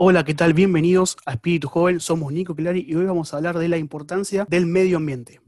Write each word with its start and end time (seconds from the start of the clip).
Hola, 0.00 0.24
¿qué 0.24 0.32
tal? 0.32 0.54
Bienvenidos 0.54 1.16
a 1.26 1.32
Espíritu 1.32 1.66
Joven. 1.66 1.98
Somos 1.98 2.32
Nico 2.32 2.54
Clari 2.54 2.86
y 2.88 2.94
hoy 2.94 3.04
vamos 3.06 3.34
a 3.34 3.38
hablar 3.38 3.58
de 3.58 3.66
la 3.66 3.78
importancia 3.78 4.46
del 4.48 4.64
medio 4.64 4.98
ambiente. 4.98 5.40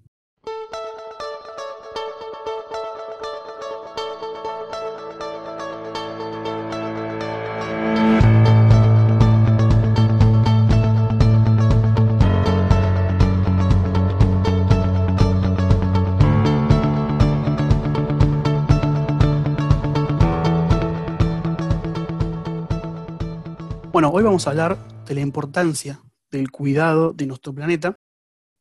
Hoy 24.20 24.24
vamos 24.24 24.46
a 24.46 24.50
hablar 24.50 24.76
de 25.06 25.14
la 25.14 25.22
importancia 25.22 25.98
del 26.30 26.50
cuidado 26.50 27.14
de 27.14 27.24
nuestro 27.24 27.54
planeta 27.54 27.96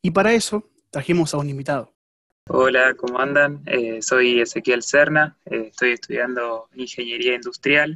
y 0.02 0.12
para 0.12 0.32
eso 0.32 0.70
trajimos 0.90 1.34
a 1.34 1.38
un 1.38 1.50
invitado. 1.50 1.94
Hola, 2.48 2.94
¿cómo 2.94 3.20
andan? 3.20 3.62
Eh, 3.66 4.02
soy 4.02 4.40
Ezequiel 4.40 4.84
Serna, 4.84 5.38
eh, 5.44 5.68
estoy 5.70 5.92
estudiando 5.92 6.70
Ingeniería 6.76 7.36
Industrial. 7.36 7.94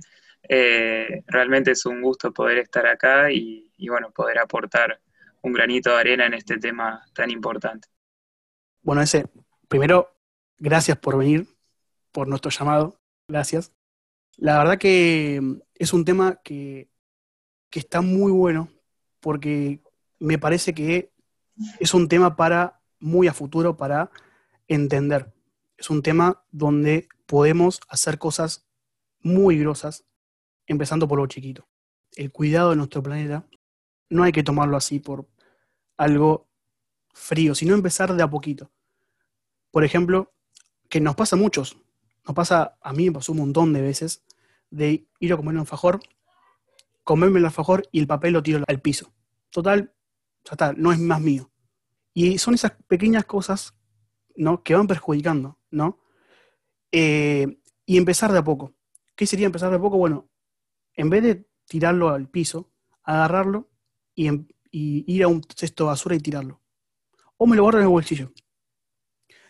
Eh, 0.50 1.24
realmente 1.28 1.72
es 1.72 1.86
un 1.86 2.02
gusto 2.02 2.34
poder 2.34 2.58
estar 2.58 2.86
acá 2.86 3.32
y, 3.32 3.72
y, 3.78 3.88
bueno, 3.88 4.12
poder 4.12 4.40
aportar 4.40 5.00
un 5.42 5.54
granito 5.54 5.92
de 5.92 6.02
arena 6.02 6.26
en 6.26 6.34
este 6.34 6.58
tema 6.58 7.06
tan 7.14 7.32
importante. 7.32 7.88
Bueno, 8.82 9.02
ese, 9.02 9.26
primero, 9.70 10.14
gracias 10.58 10.98
por 10.98 11.18
venir, 11.18 11.48
por 12.12 12.28
nuestro 12.28 12.52
llamado, 12.52 13.00
gracias. 13.26 13.72
La 14.36 14.58
verdad 14.58 14.78
que 14.78 15.40
es 15.76 15.94
un 15.94 16.04
tema 16.04 16.42
que 16.44 16.92
que 17.74 17.80
está 17.80 18.02
muy 18.02 18.32
bueno 18.32 18.70
porque 19.20 19.82
me 20.20 20.38
parece 20.38 20.76
que 20.76 21.12
es 21.80 21.96
un 21.96 22.08
tema 22.08 22.36
para 22.36 22.80
muy 23.00 23.28
a 23.28 23.34
futuro 23.34 23.78
para 23.78 24.12
entender. 24.68 25.34
Es 25.76 25.90
un 25.90 26.04
tema 26.04 26.44
donde 26.52 27.08
podemos 27.26 27.82
hacer 27.90 28.20
cosas 28.20 28.68
muy 29.22 29.58
grosas, 29.58 30.06
empezando 30.68 31.08
por 31.08 31.18
lo 31.18 31.26
chiquito. 31.26 31.68
El 32.16 32.32
cuidado 32.32 32.70
de 32.70 32.76
nuestro 32.76 33.02
planeta 33.02 33.44
no 34.08 34.22
hay 34.22 34.32
que 34.32 34.44
tomarlo 34.44 34.78
así 34.78 35.00
por 35.00 35.28
algo 35.98 36.48
frío, 37.12 37.56
sino 37.56 37.74
empezar 37.74 38.14
de 38.14 38.22
a 38.22 38.30
poquito. 38.30 38.70
Por 39.72 39.84
ejemplo, 39.84 40.32
que 40.90 41.02
nos 41.02 41.16
pasa 41.16 41.38
a 41.38 41.40
muchos, 41.40 41.76
nos 42.24 42.36
pasa, 42.36 42.78
a 42.84 42.94
mí 42.94 43.06
me 43.06 43.14
pasó 43.14 43.32
un 43.32 43.40
montón 43.40 43.74
de 43.74 43.82
veces, 43.82 44.22
de 44.70 45.08
ir 45.20 45.34
a 45.34 45.38
comer 45.38 45.58
un 45.58 45.66
fajor 45.66 46.02
comerme 47.04 47.40
el 47.40 47.46
alfajor 47.46 47.88
y 47.92 48.00
el 48.00 48.08
papel 48.08 48.34
lo 48.34 48.44
tiro 48.44 48.64
al 48.68 48.82
piso. 48.82 49.14
Total, 49.50 49.94
ya 50.44 50.52
está, 50.52 50.74
no 50.74 50.92
es 50.92 51.00
más 51.00 51.22
mío. 51.22 51.52
Y 52.14 52.38
son 52.38 52.54
esas 52.54 52.74
pequeñas 52.88 53.26
cosas, 53.26 53.76
¿no? 54.36 54.64
Que 54.64 54.76
van 54.76 54.88
perjudicando, 54.88 55.60
¿no? 55.72 56.00
Eh, 56.92 57.60
y 57.86 57.98
empezar 57.98 58.32
de 58.32 58.40
a 58.40 58.44
poco. 58.44 58.74
¿Qué 59.16 59.26
sería 59.26 59.46
empezar 59.46 59.70
de 59.70 59.78
a 59.78 59.82
poco? 59.82 59.98
Bueno, 59.98 60.30
en 60.94 61.10
vez 61.10 61.24
de 61.24 61.48
tirarlo 61.66 62.10
al 62.10 62.30
piso, 62.30 62.72
agarrarlo 63.04 63.70
y, 64.16 64.30
y 64.72 65.04
ir 65.08 65.24
a 65.24 65.28
un 65.28 65.42
cesto 65.56 65.86
de 65.86 65.90
basura 65.90 66.16
y 66.16 66.20
tirarlo. 66.20 66.62
O 67.38 67.48
me 67.48 67.56
lo 67.56 67.64
guardo 67.64 67.80
en 67.80 67.86
el 67.86 67.90
bolsillo. 67.90 68.32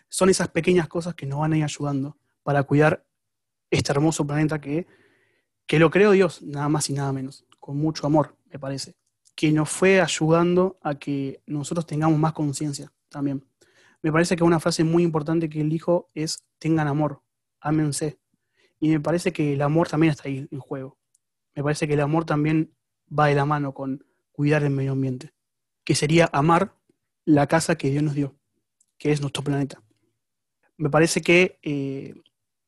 Son 0.08 0.28
esas 0.30 0.48
pequeñas 0.48 0.88
cosas 0.88 1.14
que 1.14 1.26
nos 1.26 1.40
van 1.40 1.52
a 1.52 1.58
ir 1.58 1.64
ayudando 1.64 2.18
para 2.42 2.62
cuidar 2.62 3.06
este 3.70 3.92
hermoso 3.92 4.26
planeta 4.26 4.60
que 4.60 4.86
que 5.66 5.78
lo 5.78 5.90
creó 5.90 6.12
Dios, 6.12 6.42
nada 6.42 6.68
más 6.68 6.90
y 6.90 6.92
nada 6.92 7.12
menos, 7.12 7.46
con 7.60 7.76
mucho 7.76 8.06
amor, 8.06 8.36
me 8.50 8.58
parece, 8.58 8.96
que 9.34 9.52
nos 9.52 9.70
fue 9.70 10.00
ayudando 10.00 10.78
a 10.82 10.96
que 10.96 11.42
nosotros 11.46 11.86
tengamos 11.86 12.18
más 12.18 12.32
conciencia 12.32 12.92
también. 13.08 13.44
Me 14.02 14.12
parece 14.12 14.36
que 14.36 14.44
una 14.44 14.60
frase 14.60 14.84
muy 14.84 15.02
importante 15.02 15.48
que 15.48 15.60
él 15.60 15.70
dijo 15.70 16.10
es, 16.14 16.44
tengan 16.58 16.88
amor, 16.88 17.22
ámense. 17.60 18.18
Y 18.78 18.90
me 18.90 19.00
parece 19.00 19.32
que 19.32 19.54
el 19.54 19.62
amor 19.62 19.88
también 19.88 20.10
está 20.10 20.28
ahí 20.28 20.46
en 20.50 20.60
juego. 20.60 20.98
Me 21.54 21.62
parece 21.62 21.88
que 21.88 21.94
el 21.94 22.00
amor 22.00 22.24
también 22.26 22.74
va 23.08 23.28
de 23.28 23.34
la 23.34 23.44
mano 23.44 23.72
con 23.72 24.04
cuidar 24.32 24.62
el 24.62 24.70
medio 24.70 24.92
ambiente, 24.92 25.32
que 25.84 25.94
sería 25.94 26.28
amar 26.32 26.76
la 27.24 27.46
casa 27.46 27.76
que 27.76 27.90
Dios 27.90 28.02
nos 28.02 28.14
dio, 28.14 28.36
que 28.98 29.10
es 29.10 29.20
nuestro 29.20 29.42
planeta. 29.42 29.82
Me 30.76 30.90
parece 30.90 31.22
que 31.22 31.58
eh, 31.62 32.14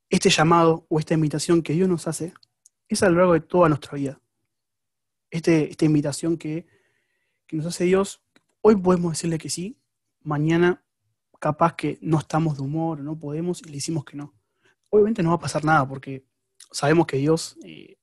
este 0.08 0.30
llamado 0.30 0.86
o 0.88 0.98
esta 0.98 1.14
invitación 1.14 1.62
que 1.62 1.72
Dios 1.72 1.88
nos 1.88 2.06
hace 2.06 2.32
es 2.88 3.02
a 3.02 3.08
lo 3.08 3.16
largo 3.16 3.32
de 3.34 3.40
toda 3.40 3.68
nuestra 3.68 3.92
vida. 3.92 4.20
Este, 5.30 5.70
esta 5.70 5.84
invitación 5.84 6.36
que, 6.36 6.66
nos 7.52 7.66
hace 7.66 7.84
Dios, 7.84 8.22
hoy 8.60 8.76
podemos 8.76 9.12
decirle 9.12 9.38
que 9.38 9.50
sí, 9.50 9.78
mañana 10.22 10.82
capaz 11.38 11.74
que 11.76 11.98
no 12.00 12.18
estamos 12.18 12.56
de 12.56 12.62
humor, 12.62 13.00
no 13.00 13.18
podemos 13.18 13.62
y 13.62 13.66
le 13.66 13.72
decimos 13.72 14.04
que 14.04 14.16
no. 14.16 14.34
Obviamente 14.90 15.22
no 15.22 15.30
va 15.30 15.36
a 15.36 15.40
pasar 15.40 15.64
nada 15.64 15.86
porque 15.86 16.24
sabemos 16.72 17.06
que 17.06 17.18
Dios 17.18 17.56
eh, 17.64 17.98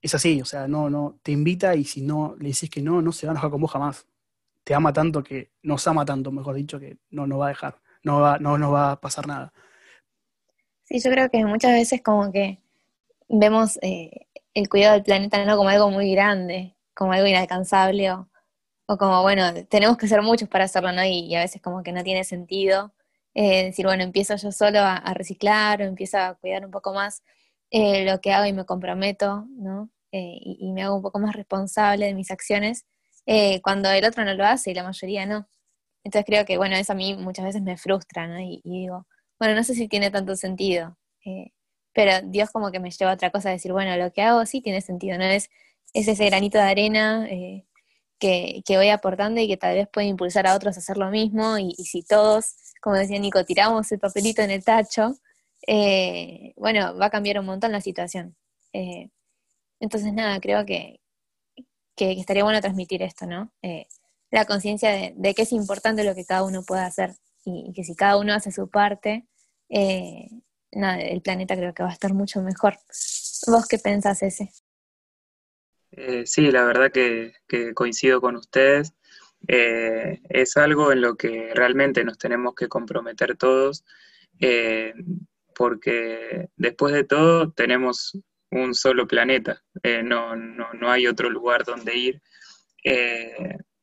es 0.00 0.14
así, 0.14 0.40
o 0.40 0.44
sea, 0.44 0.68
no, 0.68 0.88
no, 0.88 1.18
te 1.22 1.32
invita 1.32 1.74
y 1.74 1.84
si 1.84 2.00
no 2.00 2.36
le 2.38 2.48
dices 2.48 2.70
que 2.70 2.80
no, 2.80 3.02
no 3.02 3.12
se 3.12 3.26
va 3.26 3.32
a 3.32 3.34
enojar 3.34 3.50
con 3.50 3.60
vos 3.60 3.72
jamás. 3.72 4.06
Te 4.64 4.74
ama 4.74 4.92
tanto 4.92 5.22
que 5.22 5.52
nos 5.62 5.86
ama 5.86 6.04
tanto, 6.04 6.32
mejor 6.32 6.54
dicho, 6.54 6.80
que 6.80 6.98
no 7.10 7.26
nos 7.26 7.40
va 7.40 7.46
a 7.46 7.50
dejar, 7.50 7.80
no, 8.02 8.20
va, 8.20 8.38
no 8.38 8.58
nos 8.58 8.72
va 8.72 8.92
a 8.92 9.00
pasar 9.00 9.26
nada. 9.26 9.52
Sí, 10.84 11.00
yo 11.00 11.10
creo 11.10 11.28
que 11.30 11.44
muchas 11.44 11.72
veces 11.72 12.02
como 12.02 12.32
que 12.32 12.60
vemos 13.28 13.78
eh, 13.82 14.26
el 14.54 14.68
cuidado 14.68 14.94
del 14.94 15.02
planeta 15.04 15.44
no 15.44 15.56
como 15.56 15.68
algo 15.68 15.90
muy 15.90 16.12
grande, 16.12 16.76
como 16.94 17.12
algo 17.12 17.26
inalcanzable 17.26 18.12
o, 18.12 18.28
como, 18.98 19.22
bueno, 19.22 19.52
tenemos 19.66 19.96
que 19.96 20.08
ser 20.08 20.22
muchos 20.22 20.48
para 20.48 20.64
hacerlo, 20.64 20.92
¿no? 20.92 21.04
Y, 21.04 21.34
a 21.34 21.40
veces 21.40 21.60
como 21.60 21.82
que 21.82 21.92
no 21.92 22.04
tiene 22.04 22.24
sentido 22.24 22.94
eh, 23.34 23.64
decir, 23.64 23.86
bueno, 23.86 24.04
empiezo 24.04 24.36
yo 24.36 24.52
solo 24.52 24.80
a, 24.80 25.12
reciclar 25.14 25.82
o 25.82 25.84
empiezo 25.84 26.18
a 26.18 26.34
cuidar 26.34 26.64
un 26.64 26.70
poco 26.70 26.94
más 26.94 27.22
eh, 27.70 28.04
lo 28.04 28.20
que 28.20 28.32
hago 28.32 28.46
y 28.46 28.52
me 28.52 28.64
comprometo, 28.64 29.46
¿no? 29.50 29.90
Y, 30.12 30.58
y, 30.60 30.72
me 30.72 30.82
hago 30.82 30.96
un 30.96 31.02
poco 31.02 31.18
más 31.18 31.34
responsable 31.36 32.06
de 32.06 32.14
mis 32.14 32.30
acciones 32.30 32.86
cuando 33.62 33.90
el 33.90 34.04
otro 34.04 34.24
no 34.24 34.34
lo 34.34 34.44
hace 34.46 34.70
y 34.70 34.74
la 34.74 34.84
mayoría 34.84 35.26
no. 35.26 35.48
Entonces 36.04 36.24
creo 36.26 36.44
que, 36.46 36.56
bueno, 36.58 36.76
eso 36.76 36.92
a 36.92 36.96
mí 36.96 37.14
muchas 37.16 37.44
veces 37.44 37.62
me 37.62 37.76
frustra, 37.76 38.28
¿no? 38.28 38.40
Y, 38.40 38.62
digo, 38.64 39.06
bueno, 39.38 39.54
no 39.56 39.64
sé 39.64 39.74
si 39.74 39.88
tiene 39.88 40.10
tanto 40.10 40.36
sentido 40.36 40.96
pero 41.96 42.20
Dios 42.22 42.50
como 42.50 42.70
que 42.70 42.78
me 42.78 42.90
lleva 42.90 43.12
a 43.12 43.14
otra 43.14 43.30
cosa, 43.30 43.48
a 43.48 43.52
decir, 43.52 43.72
bueno, 43.72 43.96
lo 43.96 44.12
que 44.12 44.20
hago 44.20 44.44
sí 44.44 44.60
tiene 44.60 44.82
sentido, 44.82 45.16
no 45.16 45.24
es, 45.24 45.48
es 45.94 46.06
ese 46.06 46.26
granito 46.26 46.58
de 46.58 46.64
arena 46.64 47.26
eh, 47.30 47.64
que, 48.18 48.62
voy 48.68 48.90
aportando 48.90 49.40
y 49.40 49.48
que 49.48 49.56
tal 49.56 49.76
vez 49.76 49.88
puede 49.90 50.06
impulsar 50.06 50.46
a 50.46 50.54
otros 50.54 50.76
a 50.76 50.80
hacer 50.80 50.98
lo 50.98 51.10
mismo, 51.10 51.56
y, 51.56 51.72
si 51.76 52.02
todos, 52.02 52.54
como 52.82 52.96
decía 52.96 53.18
Nico, 53.18 53.42
tiramos 53.46 53.90
el 53.92 53.98
papelito 53.98 54.42
en 54.42 54.50
el 54.50 54.62
tacho, 54.62 55.14
eh, 55.66 56.52
bueno, 56.56 56.94
va 56.98 57.06
a 57.06 57.10
cambiar 57.10 57.40
un 57.40 57.46
montón 57.46 57.72
la 57.72 57.80
situación. 57.80 58.36
Eh, 58.74 59.08
entonces, 59.80 60.12
nada, 60.12 60.38
creo 60.38 60.66
que, 60.66 61.00
que, 61.96 62.12
estaría 62.12 62.44
bueno 62.44 62.60
transmitir 62.60 63.02
esto, 63.02 63.24
¿no? 63.26 63.50
la 64.30 64.44
conciencia 64.44 64.90
de, 64.90 65.14
de, 65.16 65.34
que 65.34 65.42
es 65.42 65.52
importante 65.52 66.04
lo 66.04 66.14
que 66.14 66.26
cada 66.26 66.44
uno 66.44 66.62
pueda 66.62 66.84
hacer 66.84 67.14
y, 67.46 67.72
que 67.72 67.84
si 67.84 67.94
cada 67.94 68.18
uno 68.18 68.34
hace 68.34 68.52
su 68.52 68.68
parte, 68.68 69.26
el 70.84 71.22
planeta 71.22 71.56
creo 71.56 71.74
que 71.74 71.82
va 71.82 71.90
a 71.90 71.92
estar 71.92 72.12
mucho 72.12 72.42
mejor. 72.42 72.74
¿Vos 73.46 73.66
qué 73.68 73.78
pensás 73.78 74.22
ese? 74.22 74.50
Eh, 75.92 76.26
sí, 76.26 76.50
la 76.50 76.64
verdad 76.64 76.92
que, 76.92 77.32
coincido 77.74 78.20
con 78.20 78.36
ustedes. 78.36 78.94
Eh, 79.48 80.20
es 80.28 80.56
algo 80.56 80.92
en 80.92 81.00
lo 81.00 81.16
que 81.16 81.52
realmente 81.54 82.04
nos 82.04 82.18
tenemos 82.18 82.54
que 82.54 82.68
comprometer 82.68 83.36
todos, 83.36 83.84
eh, 84.40 84.94
porque 85.54 86.48
después 86.56 86.92
de 86.94 87.04
todo 87.04 87.52
tenemos 87.52 88.18
un 88.50 88.74
solo 88.74 89.06
planeta, 89.06 89.62
no, 90.04 90.36
no, 90.36 90.72
no, 90.74 90.90
hay 90.90 91.06
otro 91.06 91.30
lugar 91.30 91.64
donde 91.64 91.96
ir. 91.96 92.22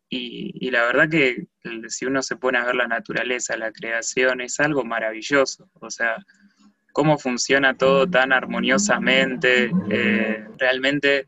Y, 0.09 0.67
y, 0.67 0.71
la 0.71 0.83
verdad 0.83 1.09
que 1.09 1.47
si 1.88 2.06
uno 2.06 2.21
se 2.21 2.35
pone 2.35 2.59
a 2.59 2.65
ver 2.65 2.75
la 2.75 2.88
naturaleza, 2.88 3.57
la 3.57 3.71
creación, 3.71 4.41
es 4.41 4.59
algo 4.59 4.83
maravilloso. 4.85 5.69
O 5.73 5.89
sea, 5.89 6.17
cómo 6.93 7.17
funciona 7.17 7.75
todo 7.75 8.07
tan 8.07 8.31
armoniosamente. 8.31 9.71
Eh, 9.89 10.47
realmente 10.57 11.27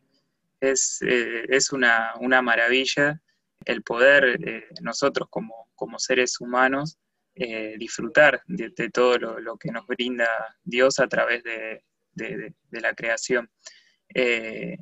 es, 0.62 1.02
eh, 1.02 1.46
es 1.50 1.74
una, 1.74 2.14
maravilla 2.42 3.20
el 3.66 3.82
poder 3.82 4.40
eh, 4.48 4.68
nosotros 4.82 5.28
como, 5.30 5.70
como, 5.76 6.00
seres 6.00 6.40
humanos 6.40 6.98
disfrutar 7.78 8.42
de, 8.48 8.70
todo 8.92 9.18
lo, 9.18 9.58
que 9.58 9.70
nos 9.70 9.86
brinda 9.88 10.30
Dios 10.64 11.00
a 11.00 11.08
través 11.08 11.44
de, 11.44 11.84
la 12.72 12.94
creación. 12.94 13.50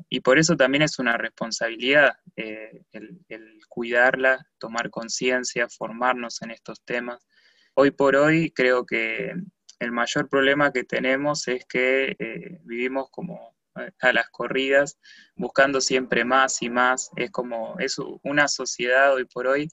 y 0.07 0.19
por 0.19 0.38
eso 0.38 0.56
también 0.56 0.83
es 0.83 1.00
una 1.00 1.18
responsabilidad 1.18 2.13
el, 2.35 3.25
el, 3.27 3.59
cuidarla, 3.68 4.45
tomar 4.59 4.91
conciencia, 4.91 5.68
formarnos 5.68 6.44
en 6.44 6.51
estos 6.51 6.80
temas. 6.85 7.25
Hoy 7.74 7.89
por 7.89 8.15
hoy 8.15 8.51
creo 8.51 8.85
que 8.85 9.33
el 9.80 9.92
mayor 9.92 10.30
problema 10.30 10.72
que 10.72 10.84
tenemos 10.84 11.48
es 11.48 11.66
que 11.66 12.16
eh, 12.20 12.60
vivimos 12.64 13.10
como 13.12 13.54
a 14.00 14.14
las 14.14 14.30
corridas, 14.30 15.00
buscando 15.36 15.81
siempre 15.81 16.25
más 16.25 16.62
y 16.62 16.70
más. 16.70 17.10
Es 17.16 17.31
como, 17.31 17.75
es 17.80 17.98
una 18.24 18.48
sociedad 18.48 19.14
hoy 19.14 19.25
por 19.25 19.48
hoy 19.48 19.70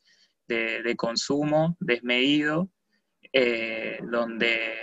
de, 0.49 0.95
consumo 0.97 1.77
desmedido, 1.81 2.69
eh, 3.33 3.99
donde 4.03 4.75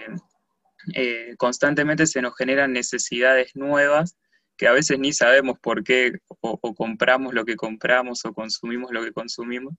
eh, 0.94 1.36
constantemente 1.38 2.08
se 2.08 2.22
nos 2.22 2.36
generan 2.38 2.72
necesidades 2.72 3.56
nuevas 3.56 4.16
que 4.58 4.68
a 4.68 4.72
veces 4.72 4.98
ni 4.98 5.14
sabemos 5.14 5.60
por 5.60 5.84
qué 5.84 6.14
o, 6.42 6.58
compramos 6.74 7.34
lo 7.34 7.46
que 7.46 7.56
compramos 7.56 8.26
o 8.26 8.34
consumimos 8.34 8.92
lo 8.92 9.04
que 9.04 9.12
consumimos. 9.12 9.76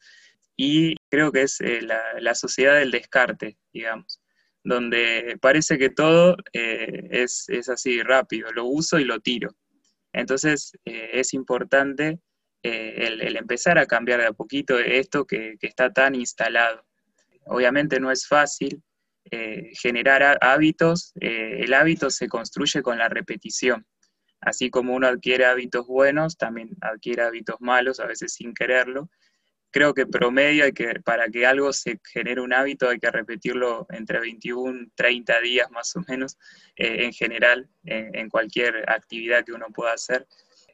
Y 0.56 0.96
creo 1.08 1.32
que 1.32 1.43
es 1.43 1.61
eh, 1.61 1.81
la, 1.82 2.34
sociedad 2.34 2.76
del 2.76 2.91
descarte, 2.91 3.58
digamos, 3.73 4.20
donde 4.69 5.38
parece 5.41 5.79
que 5.79 5.91
todo 5.91 6.37
es, 6.53 7.49
así 7.69 8.03
rápido, 8.03 8.53
lo 8.53 8.67
uso 8.67 8.99
y 8.99 9.05
lo 9.05 9.20
tiro. 9.20 9.56
Entonces 10.12 10.73
es 10.85 11.35
importante 11.35 12.20
el, 12.62 13.37
empezar 13.37 13.79
a 13.79 13.87
cambiar 13.87 14.20
de 14.20 14.26
a 14.26 14.32
poquito 14.32 14.79
esto 14.79 15.26
que 15.26 15.56
está 15.61 15.93
tan 15.93 16.15
instalado. 16.15 16.85
Obviamente 17.44 17.99
no 17.99 18.11
es 18.11 18.26
fácil, 18.26 18.82
eh, 19.31 19.73
generar 19.75 20.38
hábitos, 20.41 21.12
eh, 21.20 21.61
el 21.61 21.75
hábito 21.75 22.09
se 22.09 22.29
construye 22.29 22.81
con 22.81 22.97
la 22.97 23.11
repetición. 23.11 23.87
Así 24.41 24.70
como 24.70 24.94
uno 24.94 25.06
adquiere 25.06 25.44
hábitos 25.44 25.87
buenos, 25.87 26.38
también 26.38 26.70
adquiere 26.81 27.23
hábitos 27.23 27.56
malos, 27.61 28.00
a 28.00 28.06
veces 28.06 28.32
sin 28.32 28.55
quererlo. 28.55 29.11
Creo 29.70 29.93
que 29.93 30.06
promedio 30.06 30.65
hay 30.65 30.73
que, 30.73 31.00
para 31.05 31.29
que 31.29 31.47
algo 31.47 31.73
se 31.73 32.00
genere 32.12 32.41
un 32.41 32.53
hábito 32.53 32.88
hay 32.88 32.99
que 32.99 33.11
repetirlo 33.11 33.87
entre 33.91 34.20
21, 34.20 34.88
30 34.94 35.41
días 35.41 35.70
más 35.70 35.94
o 35.97 36.00
menos, 36.09 36.38
eh, 36.76 37.05
en 37.05 37.12
general, 37.12 37.69
en 37.85 38.29
cualquier 38.31 38.88
actividad 38.91 39.44
que 39.44 39.53
uno 39.53 39.67
pueda 39.75 39.93
hacer. 39.93 40.26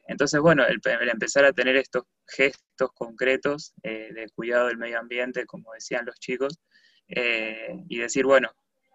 Entonces, 0.07 0.41
bueno, 0.41 0.65
el, 0.67 0.81
empezar 1.11 1.45
a 1.45 1.53
tener 1.53 1.77
estos 1.77 2.05
gestos 2.29 2.91
concretos 2.95 3.75
de 3.83 4.31
cuidado 4.35 4.69
del 4.69 4.79
medio 4.79 4.99
ambiente, 4.99 5.47
como 5.47 5.73
decían 5.73 6.05
los 6.07 6.19
chicos, 6.21 6.61
eh, 7.09 7.77
y 7.89 7.99
decir, 7.99 8.25
bueno, 8.25 8.51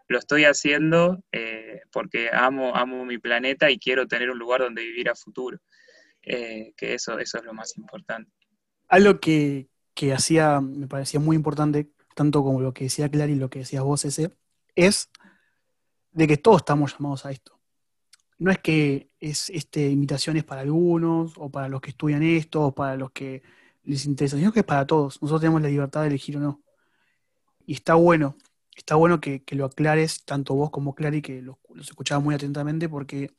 lo 0.07 0.17
estoy 0.17 0.45
haciendo 0.45 1.23
eh, 1.31 1.81
porque 1.91 2.29
amo, 2.31 2.75
amo 2.75 3.05
mi 3.05 3.19
planeta 3.19 3.69
y 3.69 3.77
quiero 3.77 4.07
tener 4.07 4.29
un 4.31 4.39
lugar 4.39 4.61
donde 4.61 4.83
vivir 4.83 5.09
a 5.09 5.15
futuro. 5.15 5.59
Eh, 6.21 6.73
que 6.75 6.95
eso, 6.95 7.17
eso 7.19 7.37
es 7.37 7.43
lo 7.45 7.53
más 7.53 7.77
importante. 7.77 8.31
Algo 8.87 9.19
que, 9.19 9.67
que, 9.99 10.13
hacía, 10.13 10.61
me 10.61 10.87
parecía 10.87 11.19
muy 11.19 11.35
importante, 11.35 11.91
tanto 12.15 12.41
como 12.41 12.61
lo 12.61 12.73
que 12.73 12.85
decía 12.85 13.09
Clary 13.09 13.33
y 13.33 13.35
lo 13.35 13.49
que 13.49 13.59
decías 13.59 13.83
vos, 13.83 14.05
ese, 14.05 14.33
es 14.73 15.11
de 16.11 16.25
que 16.25 16.37
todos 16.37 16.59
estamos 16.61 16.93
llamados 16.93 17.25
a 17.25 17.31
esto. 17.31 17.59
No 18.37 18.49
es 18.49 18.59
que 18.59 19.11
es 19.19 19.49
este, 19.49 19.89
invitación 19.89 20.37
es 20.37 20.45
para 20.45 20.61
algunos, 20.61 21.33
o 21.37 21.51
para 21.51 21.67
los 21.67 21.81
que 21.81 21.89
estudian 21.89 22.23
esto, 22.23 22.67
o 22.67 22.73
para 22.73 22.95
los 22.95 23.11
que 23.11 23.43
les 23.83 24.05
interesa, 24.05 24.37
sino 24.37 24.53
que 24.53 24.61
es 24.61 24.65
para 24.65 24.87
todos. 24.87 25.21
Nosotros 25.21 25.41
tenemos 25.41 25.61
la 25.61 25.67
libertad 25.67 26.03
de 26.03 26.07
elegir 26.07 26.37
o 26.37 26.39
no. 26.39 26.63
Y 27.65 27.73
está 27.73 27.95
bueno, 27.95 28.37
está 28.77 28.95
bueno 28.95 29.19
que, 29.19 29.43
lo 29.51 29.65
aclares, 29.65 30.23
tanto 30.23 30.55
vos 30.55 30.71
como 30.71 30.95
Clary, 30.95 31.21
que 31.21 31.41
los, 31.41 31.57
escuchaba 31.81 32.21
muy 32.21 32.35
atentamente, 32.35 32.87
porque 32.87 33.31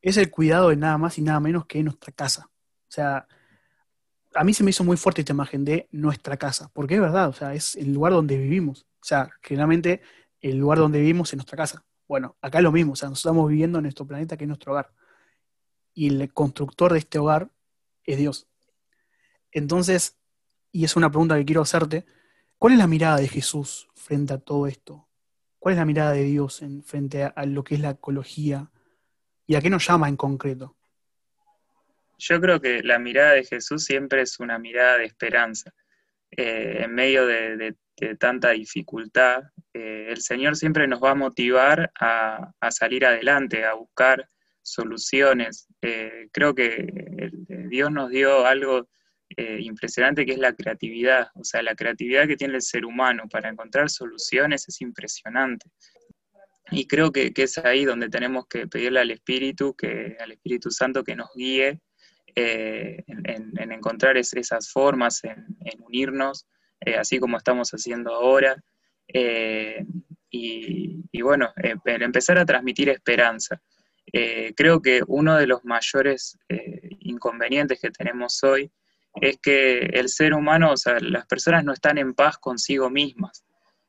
es 0.00 0.16
el 0.16 0.30
cuidado 0.30 0.68
de 0.68 0.76
nada 0.76 0.96
más 0.96 1.18
y 1.18 1.22
nada 1.22 1.40
menos 1.40 1.66
que 1.66 1.82
nuestra 1.82 2.12
casa. 2.12 2.50
O 2.52 2.90
sea, 2.92 3.26
a 4.36 4.44
mí 4.44 4.54
se 4.54 4.64
me 4.64 4.70
hizo 4.70 4.84
muy 4.84 4.96
fuerte 4.96 5.22
esta 5.22 5.32
imagen 5.32 5.64
de 5.64 5.88
nuestra 5.92 6.36
casa, 6.36 6.70
porque 6.72 6.94
es 6.94 7.00
verdad, 7.00 7.28
o 7.28 7.32
sea, 7.32 7.54
es 7.54 7.76
el 7.76 7.92
lugar 7.92 8.12
donde 8.12 8.38
vivimos. 8.38 8.86
O 9.00 9.04
sea, 9.04 9.30
generalmente 9.42 10.02
el 10.40 10.58
lugar 10.58 10.78
donde 10.78 11.00
vivimos 11.00 11.32
es 11.32 11.36
nuestra 11.36 11.56
casa. 11.56 11.84
Bueno, 12.08 12.36
acá 12.40 12.58
es 12.58 12.64
lo 12.64 12.72
mismo, 12.72 12.92
o 12.92 12.96
sea, 12.96 13.08
nosotros 13.08 13.32
estamos 13.32 13.48
viviendo 13.48 13.78
en 13.78 13.82
nuestro 13.82 14.06
planeta 14.06 14.36
que 14.36 14.44
es 14.44 14.48
nuestro 14.48 14.72
hogar. 14.72 14.92
Y 15.94 16.08
el 16.08 16.32
constructor 16.32 16.92
de 16.92 16.98
este 16.98 17.18
hogar 17.18 17.50
es 18.04 18.18
Dios. 18.18 18.46
Entonces, 19.50 20.16
y 20.72 20.84
es 20.84 20.94
una 20.96 21.10
pregunta 21.10 21.36
que 21.36 21.44
quiero 21.44 21.62
hacerte, 21.62 22.06
¿Cuál 22.58 22.72
es 22.72 22.78
la 22.78 22.86
mirada 22.86 23.18
de 23.18 23.28
Jesús 23.28 23.88
frente 23.94 24.32
a 24.32 24.38
todo 24.38 24.66
esto? 24.66 25.06
¿Cuál 25.58 25.74
es 25.74 25.78
la 25.78 25.84
mirada 25.84 26.12
de 26.12 26.24
Dios 26.24 26.62
en, 26.62 26.82
frente 26.82 27.24
a, 27.24 27.44
lo 27.44 27.64
que 27.64 27.74
es 27.74 27.80
la 27.80 27.90
ecología? 27.90 28.70
¿Y 29.46 29.56
a 29.56 29.60
qué 29.60 29.68
nos 29.68 29.86
llama 29.86 30.08
en 30.08 30.16
concreto? 30.16 30.75
Yo 32.18 32.40
creo 32.40 32.60
que 32.60 32.82
la 32.82 32.98
mirada 32.98 33.32
de 33.32 33.44
Jesús 33.44 33.84
siempre 33.84 34.22
es 34.22 34.40
una 34.40 34.58
mirada 34.58 34.98
de 34.98 35.04
esperanza. 35.04 35.72
Eh, 36.30 36.82
en 36.82 36.94
medio 36.94 37.26
de, 37.26 37.76
tanta 38.18 38.50
dificultad, 38.50 39.42
eh, 39.72 40.08
el 40.10 40.20
Señor 40.20 40.56
siempre 40.56 40.86
nos 40.86 41.02
va 41.02 41.12
a 41.12 41.14
motivar 41.14 41.90
a, 41.98 42.52
salir 42.70 43.06
adelante, 43.06 43.64
a 43.64 43.74
buscar 43.74 44.28
soluciones. 44.62 45.66
Eh, 45.80 46.28
creo 46.32 46.54
que 46.54 47.30
Dios 47.70 47.90
nos 47.90 48.10
dio 48.10 48.46
algo 48.46 48.88
impresionante 49.38 50.24
que 50.24 50.32
es 50.32 50.38
la 50.38 50.54
creatividad. 50.54 51.28
O 51.34 51.44
sea, 51.44 51.62
la 51.62 51.74
creatividad 51.74 52.26
que 52.26 52.36
tiene 52.36 52.54
el 52.54 52.62
ser 52.62 52.84
humano 52.84 53.24
para 53.30 53.48
encontrar 53.48 53.90
soluciones 53.90 54.68
es 54.68 54.80
impresionante. 54.80 55.70
Y 56.70 56.86
creo 56.86 57.12
que, 57.12 57.32
es 57.34 57.58
ahí 57.58 57.84
donde 57.84 58.08
tenemos 58.08 58.46
que 58.46 58.66
pedirle 58.66 59.00
al 59.00 59.10
Espíritu, 59.10 59.74
que, 59.74 60.16
al 60.20 60.32
Espíritu 60.32 60.70
Santo 60.70 61.04
que 61.04 61.16
nos 61.16 61.28
guíe 61.34 61.80
eh, 62.36 63.02
en, 63.06 63.72
encontrar 63.72 64.16
esas 64.16 64.70
formas, 64.70 65.24
en, 65.24 65.46
unirnos, 65.80 66.46
eh, 66.80 66.96
así 66.96 67.18
como 67.18 67.36
estamos 67.38 67.70
haciendo 67.70 68.14
ahora. 68.14 68.62
Y, 70.30 71.22
bueno, 71.22 71.52
empezar 71.84 72.38
a 72.38 72.44
transmitir 72.44 72.90
esperanza. 72.90 73.60
creo 74.54 74.82
que 74.82 75.00
uno 75.06 75.36
de 75.36 75.46
los 75.46 75.64
mayores 75.64 76.38
inconvenientes 77.00 77.80
que 77.80 77.90
tenemos 77.90 78.42
hoy 78.44 78.70
es 79.20 79.38
que 79.38 79.78
el 79.78 80.08
ser 80.08 80.34
humano, 80.34 80.72
o 80.72 80.76
sea, 80.76 80.98
las 81.00 81.26
personas 81.26 81.64
no 81.64 81.72
están 81.72 81.96
en 81.98 82.14
paz 82.14 82.36
consigo 82.36 82.90
mismas. 82.90 83.45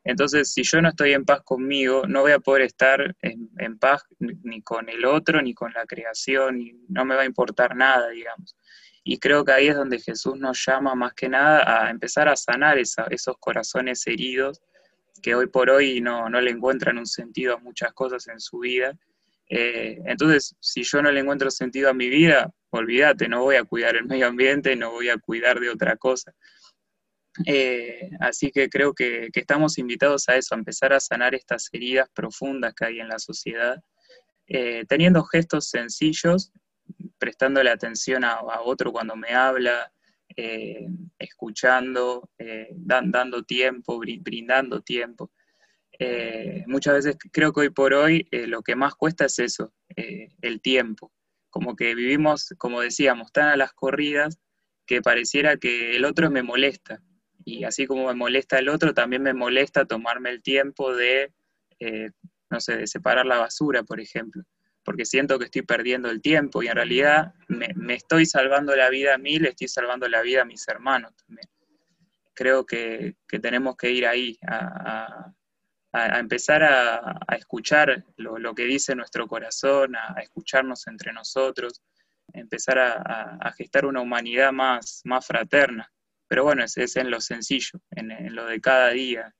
Entonces, 0.07 0.51
si 0.53 0.63
yo 0.63 0.81
no 0.81 0.89
estoy 0.89 1.13
en 1.13 1.25
paz 1.25 1.41
conmigo, 1.43 2.03
no 2.07 2.21
voy 2.21 2.31
a 2.31 2.39
poder 2.39 2.63
estar 2.63 3.15
en, 3.21 3.77
paz 3.77 4.03
ni 4.19 4.61
con 4.61 4.89
el 4.89 5.05
otro, 5.05 5.41
ni 5.41 5.53
con 5.53 5.73
la 5.73 5.85
creación, 5.85 6.61
y 6.61 6.73
no 6.87 7.05
me 7.05 7.15
va 7.15 7.21
a 7.21 7.25
importar 7.25 7.75
nada, 7.75 8.09
digamos. 8.09 8.55
Y 9.03 9.19
creo 9.19 9.45
que 9.45 9.51
ahí 9.51 9.67
es 9.67 9.75
donde 9.75 9.99
Jesús 9.99 10.37
nos 10.37 10.63
llama 10.65 10.95
más 10.95 11.13
que 11.13 11.29
nada 11.29 11.85
a 11.85 11.89
empezar 11.89 12.27
a 12.27 12.35
sanar 12.35 12.77
esos 12.77 13.35
corazones 13.39 14.05
heridos 14.07 14.61
que 15.21 15.35
hoy 15.35 15.47
por 15.47 15.69
hoy 15.69 15.99
no, 16.01 16.29
no 16.29 16.39
le 16.41 16.51
encuentran 16.51 16.97
un 16.97 17.07
sentido 17.07 17.55
a 17.55 17.59
muchas 17.59 17.91
cosas 17.93 18.27
en 18.27 18.39
su 18.39 18.59
vida 18.59 18.97
eh, 19.49 20.01
entonces, 20.05 20.55
si 20.59 20.83
yo 20.83 21.01
no 21.01 21.11
le 21.11 21.21
encuentro 21.21 21.49
sentido 21.49 21.89
a 21.89 21.93
mi 21.93 22.09
vida, 22.09 22.51
olvídate, 22.69 23.29
no 23.29 23.43
voy 23.43 23.55
a 23.55 23.63
cuidar 23.63 23.95
el 23.95 24.05
medio 24.05 24.27
ambiente, 24.27 24.75
no 24.75 24.91
voy 24.91 25.09
a 25.09 25.17
cuidar 25.17 25.59
de 25.59 25.69
otra 25.69 25.95
cosa. 25.95 26.33
Eh, 27.45 28.09
así 28.19 28.51
que 28.51 28.69
creo 28.69 28.93
que, 28.93 29.29
estamos 29.33 29.77
invitados 29.77 30.27
a 30.29 30.35
eso, 30.35 30.55
a 30.55 30.57
empezar 30.57 30.93
a 30.93 30.99
sanar 30.99 31.35
estas 31.35 31.69
heridas 31.71 32.09
profundas 32.13 32.73
que 32.73 32.85
hay 32.85 32.99
en 32.99 33.09
la 33.09 33.19
sociedad, 33.19 33.81
eh, 34.47 34.85
teniendo 34.87 35.23
gestos 35.23 35.69
sencillos, 35.69 36.51
prestándole 37.19 37.69
atención 37.69 38.23
a, 38.23 38.39
otro 38.61 38.91
cuando 38.91 39.15
me 39.15 39.29
habla, 39.29 39.91
escuchando, 41.17 42.29
dando 42.75 43.43
tiempo, 43.43 43.99
brindando 43.99 44.81
tiempo. 44.81 45.31
Eh, 45.99 46.63
muchas 46.67 46.93
veces 46.93 47.17
creo 47.31 47.51
que 47.51 47.61
hoy 47.61 47.69
por 47.71 47.93
hoy 47.93 48.27
eh, 48.31 48.45
lo 48.45 48.61
que 48.61 48.75
más 48.75 48.93
cuesta 48.95 49.25
es 49.25 49.39
eso, 49.39 49.73
eh, 49.95 50.29
el 50.41 50.61
tiempo. 50.61 51.11
Como 51.49 51.75
que 51.75 51.95
vivimos, 51.95 52.53
como 52.57 52.81
decíamos, 52.81 53.31
tan 53.31 53.47
a 53.47 53.57
las 53.57 53.73
corridas 53.73 54.37
que 54.85 55.01
pareciera 55.01 55.57
que 55.57 55.95
el 55.95 56.05
otro 56.05 56.29
me 56.29 56.43
molesta. 56.43 57.01
Y 57.47 57.63
así 57.63 57.87
como 57.87 58.07
me 58.07 58.13
molesta 58.13 58.59
el 58.59 58.67
otro, 58.67 58.93
también 58.93 59.23
me 59.23 59.33
molesta 59.33 59.85
tomarme 59.85 60.29
el 60.31 60.41
tiempo 60.41 60.93
de, 60.93 61.31
no 62.49 62.59
sé, 62.59 62.75
de 62.77 62.87
separar 62.87 63.25
la 63.25 63.39
basura, 63.39 63.83
por 63.83 64.01
ejemplo. 64.01 64.43
Porque 64.83 65.05
siento 65.05 65.39
que 65.39 65.45
estoy 65.45 65.61
perdiendo 65.61 66.09
el 66.09 66.21
tiempo 66.21 66.61
y 66.61 66.67
en 66.67 66.75
realidad 66.75 67.33
me, 67.47 67.93
estoy 67.93 68.25
salvando 68.25 68.75
la 68.75 68.89
vida 68.89 69.15
a 69.15 69.17
mí, 69.17 69.39
le 69.39 69.49
estoy 69.49 69.67
salvando 69.67 70.07
la 70.09 70.21
vida 70.21 70.41
a 70.41 70.45
mis 70.45 70.67
hermanos 70.67 71.13
también. 71.25 71.47
Creo 72.33 72.65
que, 72.65 73.15
tenemos 73.41 73.77
que 73.77 73.91
ir 73.91 74.05
ahí 74.05 74.37
a 74.47 75.33
a, 75.97 76.19
empezar 76.19 76.63
a, 76.63 77.19
escuchar 77.35 78.03
lo, 78.17 78.53
que 78.53 78.63
dice 78.63 78.95
nuestro 78.95 79.27
corazón, 79.27 79.95
a, 79.95 80.19
escucharnos 80.21 80.87
entre 80.87 81.13
nosotros, 81.13 81.81
empezar 82.33 82.79
a, 82.79 83.51
gestar 83.57 83.85
una 83.85 84.01
humanidad 84.01 84.51
más, 84.51 85.01
más 85.05 85.25
fraterna. 85.25 85.91
Pero 86.27 86.43
bueno, 86.43 86.63
es, 86.63 86.95
en 86.95 87.09
lo 87.09 87.21
sencillo, 87.21 87.79
en, 87.91 88.35
lo 88.35 88.45
de 88.45 88.59
cada 88.59 88.89
día, 88.89 89.33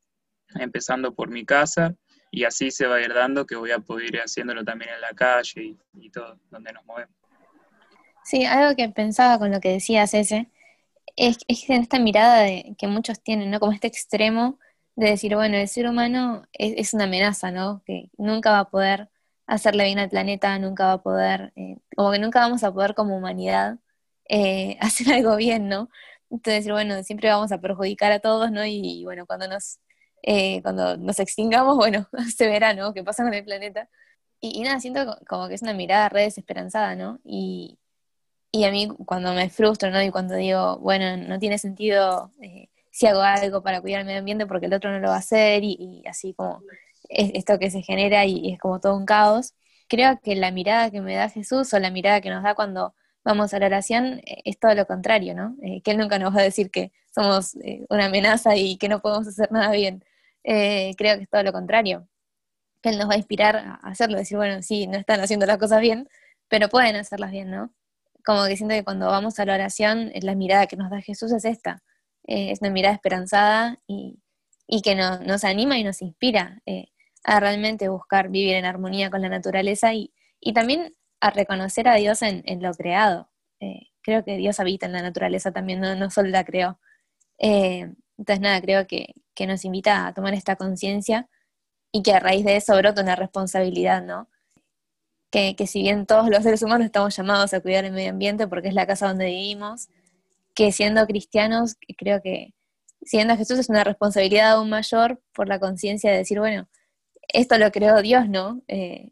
empezando 0.56 1.14
por 1.14 1.30
mi 1.30 1.46
casa 1.46 1.96
y 2.32 2.44
así 2.44 2.72
se 2.72 2.88
va 2.88 2.98
a 2.98 3.02
ir 3.02 3.14
dando 3.14 3.46
que 3.46 3.56
voy 3.56 3.72
a 3.72 3.80
poder 3.80 4.16
ir 4.16 4.20
haciéndolo 4.20 4.64
también 4.64 4.92
en 4.94 5.02
la 5.02 5.14
calle 5.14 5.76
y, 5.94 6.10
todo, 6.10 6.40
donde 6.50 6.72
nos 6.72 6.86
movemos. 6.86 7.16
Sí, 8.24 8.46
algo 8.46 8.76
que 8.76 8.90
pensaba 8.90 9.40
con 9.40 9.52
lo 9.52 9.60
que 9.60 9.70
decías 9.70 10.14
ese, 10.14 10.50
es, 11.16 11.38
es 11.48 11.70
en 11.70 11.82
esta 11.82 12.00
mirada 12.00 12.42
de, 12.42 12.76
que 12.78 12.88
muchos 12.88 13.22
tienen, 13.22 13.52
¿no? 13.52 13.60
Como 13.60 13.72
este 13.72 13.88
extremo 13.88 14.60
de 14.98 15.12
decir, 15.12 15.36
bueno, 15.36 15.58
el 15.58 15.68
ser 15.68 15.88
humano 15.88 16.48
es, 16.54 16.94
una 16.94 17.06
amenaza, 17.06 17.52
¿no? 17.52 17.84
Que 17.86 18.10
nunca 18.18 18.52
va 18.52 18.60
a 18.60 18.70
poder 18.70 19.10
hacerle 19.46 19.86
bien 19.86 20.00
al 20.00 20.10
planeta, 20.10 20.58
nunca 20.60 20.88
va 20.88 20.94
a 20.94 21.04
poder, 21.04 21.54
eh, 21.56 21.78
como 21.96 22.12
que 22.12 22.20
nunca 22.20 22.40
vamos 22.42 22.64
a 22.64 22.74
poder 22.74 22.96
como 22.96 23.16
humanidad 23.16 23.78
eh, 24.28 24.78
hacer 24.82 25.14
algo 25.14 25.36
bien, 25.36 25.70
¿no? 25.70 25.90
Entonces, 26.30 26.70
bueno, 26.72 27.04
siempre 27.04 27.30
vamos 27.30 27.52
a 27.52 27.60
perjudicar 27.60 28.12
a 28.12 28.20
todos, 28.20 28.52
¿no? 28.52 28.66
Y, 28.66 29.04
bueno, 29.06 29.26
cuando 29.26 29.48
nos, 29.48 29.80
eh, 30.24 30.62
cuando 30.64 30.98
nos 30.98 31.20
extingamos, 31.20 31.78
bueno, 31.78 32.08
se 32.36 32.48
verá, 32.48 32.74
¿no? 32.74 32.94
¿Qué 32.94 33.04
pasa 33.04 33.24
con 33.24 33.34
el 33.34 33.46
planeta? 33.46 33.90
Y, 34.40 34.62
nada, 34.64 34.80
siento 34.80 35.18
como 35.28 35.48
que 35.48 35.56
es 35.56 35.62
una 35.62 35.74
mirada 35.74 36.10
re 36.10 36.24
desesperanzada, 36.24 36.96
¿no? 36.96 37.20
Y, 37.24 37.80
y 38.52 38.66
a 38.66 38.72
mí 38.72 38.90
cuando 39.06 39.34
me 39.34 39.50
frustro, 39.50 39.92
¿no? 39.92 40.02
Y 40.04 40.12
cuando 40.12 40.36
digo, 40.36 40.78
bueno, 40.80 41.18
no 41.18 41.40
tiene 41.40 41.58
sentido 41.58 42.34
si 42.92 43.08
hago 43.08 43.22
algo 43.22 43.64
para 43.64 43.82
cuidar 43.82 44.02
el 44.02 44.08
medio 44.08 44.20
ambiente 44.20 44.48
porque 44.48 44.68
el 44.68 44.74
otro 44.74 44.92
no 44.92 45.00
lo 45.00 45.10
va 45.10 45.16
a 45.16 45.20
hacer 45.20 45.64
y 45.64 46.04
así 46.08 46.34
como 46.34 46.64
esto 47.10 47.60
que 47.60 47.72
se 47.72 47.82
genera 47.82 48.26
y, 48.26 48.54
es 48.54 48.60
como 48.60 48.80
todo 48.80 48.96
un 48.96 49.06
caos. 49.06 49.54
Creo 49.88 50.20
que 50.22 50.36
la 50.36 50.52
mirada 50.52 50.92
que 50.92 51.02
me 51.02 51.16
da 51.16 51.30
Jesús 51.30 51.74
o 51.74 51.80
la 51.80 51.92
mirada 51.92 52.22
que 52.22 52.30
nos 52.30 52.44
da 52.44 52.56
cuando 52.56 52.94
vamos 53.28 53.54
a 53.54 53.60
la 53.60 53.66
oración 53.66 54.22
eh, 54.26 54.42
es 54.46 54.58
todo 54.58 54.74
lo 54.74 54.88
contrario, 54.88 55.36
¿no? 55.36 55.56
Eh, 55.62 55.82
que 55.82 55.92
Él 55.92 55.98
nunca 55.98 56.18
nos 56.18 56.34
va 56.36 56.40
a 56.40 56.44
decir 56.44 56.72
que 56.72 56.94
somos 57.14 57.56
eh, 57.58 57.86
una 57.90 58.06
amenaza 58.06 58.56
y 58.56 58.78
que 58.78 58.88
no 58.88 59.02
podemos 59.02 59.28
hacer 59.28 59.52
nada 59.52 59.72
bien. 59.72 60.04
creo 60.44 61.18
que 61.18 61.24
es 61.24 61.30
todo 61.30 61.44
lo 61.44 61.52
contrario. 61.52 62.08
Que 62.82 62.90
Él 62.90 62.98
nos 62.98 63.10
va 63.10 63.16
a 63.16 63.18
inspirar 63.18 63.58
a 63.58 63.74
hacerlo, 63.84 64.18
decir, 64.18 64.38
bueno, 64.38 64.62
sí, 64.62 64.88
no 64.88 64.98
están 64.98 65.20
haciendo 65.20 65.46
las 65.46 65.58
cosas 65.58 65.82
bien, 65.82 66.08
pero 66.48 66.70
pueden 66.70 66.96
hacerlas 66.96 67.32
bien, 67.32 67.52
¿no? 67.52 67.74
Como 68.26 68.46
que 68.46 68.56
siento 68.56 68.76
que 68.76 68.84
cuando 68.84 69.08
vamos 69.08 69.40
a 69.40 69.46
la 69.46 69.56
oración, 69.56 70.12
la 70.22 70.36
mirada 70.36 70.68
que 70.68 70.78
nos 70.78 70.90
da 70.90 71.02
Jesús 71.02 71.32
es 71.34 71.46
esta. 71.46 71.84
es 72.24 72.62
una 72.62 72.70
mirada 72.72 72.96
esperanzada 72.96 73.80
y, 73.88 74.20
que 74.84 74.96
nos 74.96 75.44
anima 75.44 75.78
y 75.78 75.84
nos 75.84 76.02
inspira 76.02 76.62
a 77.24 77.40
realmente 77.40 77.90
buscar 77.90 78.30
vivir 78.30 78.56
en 78.56 78.66
armonía 78.66 79.10
con 79.10 79.22
la 79.22 79.30
naturaleza 79.30 79.94
y, 79.94 80.14
también 80.54 80.96
a 81.20 81.30
reconocer 81.32 81.88
a 81.88 81.96
Dios 81.96 82.22
en, 82.22 82.44
lo 82.62 82.72
creado. 82.74 83.30
Eh, 83.60 83.88
creo 84.02 84.24
que 84.24 84.38
Dios 84.38 84.60
habita 84.60 84.86
en 84.86 84.94
la 84.94 85.02
naturaleza 85.02 85.52
también, 85.52 85.82
no, 85.82 86.10
solo 86.10 86.30
la 86.30 86.44
creó. 86.44 86.80
Eh, 87.40 87.92
entonces, 88.18 88.42
nada, 88.42 88.62
creo 88.62 88.88
que, 88.88 89.14
nos 89.48 89.66
invita 89.66 90.08
a 90.08 90.14
tomar 90.14 90.34
esta 90.34 90.56
conciencia 90.56 91.30
y 91.92 92.02
que 92.02 92.14
a 92.14 92.20
raíz 92.20 92.44
de 92.44 92.56
eso 92.56 92.76
brota 92.76 93.04
una 93.04 93.16
responsabilidad, 93.16 94.04
¿no? 94.04 94.30
Que, 95.32 95.56
que, 95.56 95.68
si 95.68 95.82
bien 95.82 96.06
todos 96.08 96.30
los 96.30 96.44
seres 96.44 96.64
humanos 96.64 96.86
estamos 96.86 97.16
llamados 97.16 97.54
a 97.54 97.62
cuidar 97.62 97.86
el 97.86 97.92
medio 97.94 98.10
ambiente 98.10 98.48
porque 98.48 98.70
es 98.70 98.74
la 98.74 98.88
casa 98.88 99.08
donde 99.08 99.26
vivimos, 99.26 99.90
que 100.56 100.72
siendo 100.72 101.06
cristianos, 101.06 101.78
creo 101.98 102.22
que 102.22 102.56
siendo 103.04 103.38
Jesús 103.38 103.60
es 103.60 103.70
una 103.70 103.84
responsabilidad 103.84 104.54
aún 104.54 104.70
mayor 104.70 105.22
por 105.34 105.48
la 105.48 105.60
conciencia 105.60 106.12
de 106.12 106.18
decir, 106.18 106.40
bueno, 106.40 106.68
esto 107.28 107.58
lo 107.58 107.72
creó 107.72 108.02
Dios, 108.02 108.30
¿no? 108.30 108.62
Eh, 108.68 109.12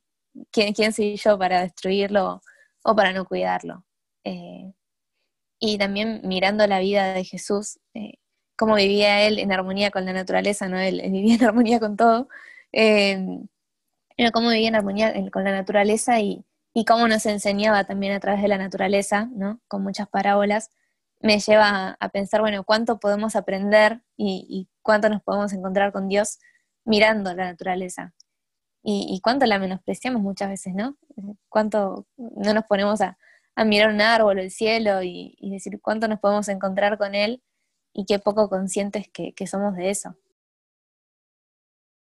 ¿quién, 0.51 0.73
¿quién, 0.73 0.93
soy 0.93 1.15
yo 1.17 1.37
para 1.37 1.61
destruirlo 1.61 2.41
o 2.83 2.95
para 2.95 3.13
no 3.13 3.25
cuidarlo? 3.25 3.85
Eh, 4.23 4.73
y 5.59 5.77
también 5.77 6.21
mirando 6.23 6.67
la 6.67 6.79
vida 6.79 7.13
de 7.13 7.23
Jesús, 7.23 7.79
eh, 7.93 8.13
cómo 8.57 8.75
vivía 8.75 9.23
él 9.23 9.39
en 9.39 9.51
armonía 9.51 9.91
con 9.91 10.05
la 10.05 10.13
naturaleza, 10.13 10.67
¿no? 10.69 10.79
Él, 10.79 11.01
vivía 11.11 11.35
en 11.35 11.45
armonía 11.45 11.79
con 11.79 11.97
todo, 11.97 12.27
pero 12.71 14.31
cómo 14.33 14.49
vivía 14.49 14.69
en 14.69 14.75
armonía 14.75 15.13
con 15.31 15.43
la 15.43 15.51
naturaleza 15.51 16.19
y, 16.19 16.45
cómo 16.87 17.07
nos 17.07 17.25
enseñaba 17.25 17.85
también 17.85 18.13
a 18.13 18.19
través 18.19 18.41
de 18.41 18.49
la 18.49 18.57
naturaleza, 18.57 19.29
¿no? 19.33 19.61
Con 19.67 19.83
muchas 19.83 20.09
parábolas, 20.09 20.71
me 21.21 21.39
lleva 21.39 21.97
a 21.99 22.09
pensar, 22.09 22.41
bueno, 22.41 22.63
cuánto 22.65 22.99
podemos 22.99 23.35
aprender 23.37 24.01
y, 24.17 24.45
y 24.49 24.67
cuánto 24.81 25.09
nos 25.09 25.23
podemos 25.23 25.53
encontrar 25.53 25.93
con 25.93 26.09
Dios 26.09 26.39
mirando 26.83 27.33
la 27.33 27.45
naturaleza. 27.45 28.13
Y, 28.87 29.19
cuánto 29.23 29.47
la 29.47 29.57
menospreciamos 29.57 30.21
muchas 30.21 30.47
veces, 30.47 30.75
¿no? 30.75 30.95
Cuánto 31.49 32.05
no 32.17 32.53
nos 32.53 32.65
ponemos 32.65 33.01
a, 33.01 33.17
mirar 33.65 33.89
un 33.91 33.99
árbol 33.99 34.37
el 34.37 34.51
cielo 34.51 35.01
y, 35.01 35.35
decir 35.41 35.79
cuánto 35.81 36.07
nos 36.07 36.19
podemos 36.19 36.47
encontrar 36.49 36.99
con 36.99 37.15
él 37.15 37.41
y 37.93 38.05
qué 38.05 38.19
poco 38.19 38.47
conscientes 38.47 39.07
que, 39.11 39.47
somos 39.47 39.75
de 39.75 39.89
eso. 39.89 40.15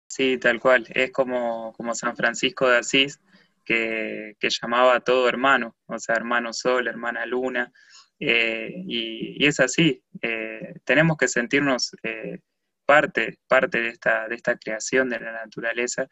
Sí, 0.09 0.39
tal 0.39 0.59
cual. 0.59 0.89
Es 0.93 1.13
como, 1.13 1.73
como 1.75 1.95
San 1.95 2.17
Francisco 2.17 2.69
de 2.69 2.79
Asís, 2.79 3.21
que, 3.65 4.35
llamaba 4.41 4.97
a 4.97 5.01
todo 5.01 5.29
hermano, 5.29 5.77
o 5.87 6.01
sea, 6.01 6.17
hermano 6.17 6.53
sol, 6.53 6.89
hermana 6.89 7.25
luna. 7.27 7.73
Eh, 8.19 8.73
y, 8.75 9.47
es 9.47 9.61
así. 9.61 10.03
Eh, 10.21 10.75
tenemos 10.83 11.17
que 11.17 11.29
sentirnos 11.29 11.93
eh, 12.03 12.41
parte, 12.85 13.39
parte 13.47 13.81
de, 13.81 13.89
esta, 13.91 14.27
de 14.27 14.35
esta 14.35 14.57
creación 14.57 15.09
de 15.11 15.21
la 15.21 15.31
naturaleza 15.31 16.09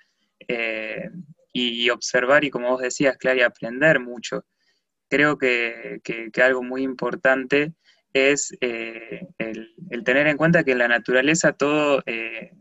eh, 0.49 1.11
y, 1.53 1.91
observar 1.91 2.45
y 2.45 2.51
como 2.51 2.71
vos 2.71 2.83
decías, 2.83 3.17
Clara, 3.17 3.47
aprender 3.47 4.01
mucho. 4.01 4.45
Creo 5.09 5.39
que, 5.39 6.01
algo 6.43 6.63
muy 6.63 6.83
importante 6.83 7.75
es 8.13 8.57
eh, 8.61 9.27
el, 9.39 9.75
tener 10.05 10.27
en 10.27 10.37
cuenta 10.37 10.65
que 10.65 10.73
en 10.73 10.79
la 10.79 10.89
naturaleza 10.89 11.53
todo 11.53 12.03
eh, 12.07 12.53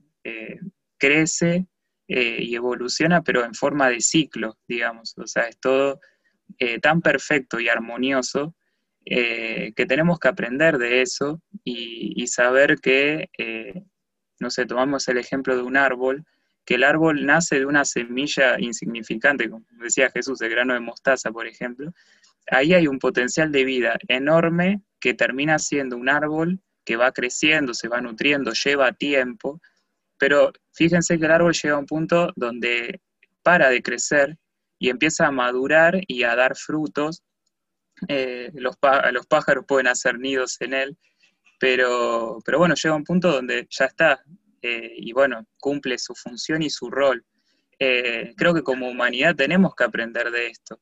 crece 0.98 1.67
y 2.07 2.55
evoluciona, 2.55 3.21
pero 3.24 3.45
en 3.45 3.53
forma 3.53 3.89
de 3.89 4.01
ciclo, 4.01 4.57
digamos. 4.67 5.15
O 5.17 5.27
sea, 5.27 5.43
es 5.43 5.59
todo 5.59 6.00
tan 6.81 7.01
perfecto 7.01 7.59
y 7.59 7.69
armonioso 7.69 8.55
que 9.05 9.86
tenemos 9.88 10.19
que 10.19 10.27
aprender 10.27 10.79
de 10.79 11.03
eso 11.03 11.41
y, 11.63 12.21
y 12.21 12.27
saber 12.27 12.79
que 12.79 13.29
no 14.39 14.50
sé, 14.50 14.65
tomamos 14.65 15.07
el 15.07 15.17
ejemplo 15.17 15.55
de 15.55 15.63
un 15.63 15.77
árbol, 15.77 16.25
que 16.66 16.75
el 16.75 16.84
árbol 16.84 17.25
nace 17.25 17.60
de 17.60 17.66
una 17.66 17.86
semilla 17.86 18.60
insignificante, 18.60 19.50
como 19.50 19.66
decía 19.82 20.12
Jesús, 20.12 20.42
el 20.42 20.50
grano 20.50 20.74
de 20.74 20.80
mostaza, 20.80 21.32
por 21.32 21.48
ejemplo, 21.48 21.92
ahí 22.51 22.74
hay 22.74 22.88
un 22.88 23.00
potencial 23.00 23.51
de 23.51 23.63
vida 23.63 23.98
enorme 24.08 24.82
que 25.00 25.13
termina 25.13 25.58
siendo 25.60 25.98
un 25.98 26.10
árbol 26.10 26.60
que 26.86 26.96
va 26.96 27.12
creciendo, 27.12 27.74
se 27.74 27.88
va 27.88 28.01
nutriendo, 28.01 28.51
lleva 28.51 28.92
tiempo, 28.92 29.62
pero 30.18 30.51
fíjense 30.74 31.18
que 31.18 31.25
el 31.25 31.32
árbol 31.32 31.54
llega 31.54 31.75
a 31.75 31.80
un 31.80 31.86
punto 31.86 32.32
donde 32.36 33.01
para 33.44 33.70
de 33.70 33.82
crecer 33.82 34.38
y 34.78 34.89
empieza 34.89 35.28
a 35.28 35.32
madurar 35.32 36.00
y 36.08 36.24
a 36.24 36.36
dar 36.36 36.56
frutos. 36.56 37.24
Eh, 38.08 38.51
los, 38.54 38.75
los 39.12 39.28
pájaros 39.28 39.66
pueden 39.68 39.88
hacer 39.88 40.20
nidos 40.20 40.58
en 40.62 40.74
él, 40.74 40.98
pero, 41.60 42.39
pero 42.46 42.58
bueno, 42.58 42.75
llega 42.75 42.96
un 42.96 43.04
punto 43.04 43.32
donde 43.32 43.68
ya 43.70 43.86
está, 43.86 44.24
eh, 44.62 44.94
y 44.96 45.13
bueno, 45.13 45.46
cumple 45.60 45.98
su 45.98 46.16
función 46.16 46.62
y 46.62 46.70
su 46.70 46.89
rol. 46.89 47.25
Eh, 47.80 48.34
creo 48.36 48.54
que 48.54 48.63
como 48.63 48.89
humanidad 48.89 49.36
tenemos 49.36 49.75
que 49.75 49.84
aprender 49.84 50.32
de 50.32 50.48
esto. 50.48 50.80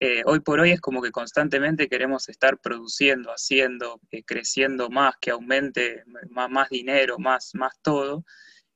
Eh, 0.00 0.22
hoy 0.26 0.40
por 0.40 0.60
hoy 0.60 0.70
es 0.70 0.80
como 0.80 1.02
que 1.02 1.10
constantemente 1.10 1.88
queremos 1.88 2.28
estar 2.28 2.58
produciendo, 2.58 3.30
haciendo, 3.30 4.00
creciendo 4.24 4.90
más, 4.90 5.14
que 5.20 5.32
aumente 5.32 6.04
más, 6.30 6.48
más 6.48 6.68
dinero, 6.68 7.18
más, 7.18 7.50
más 7.54 7.72
todo, 7.82 8.24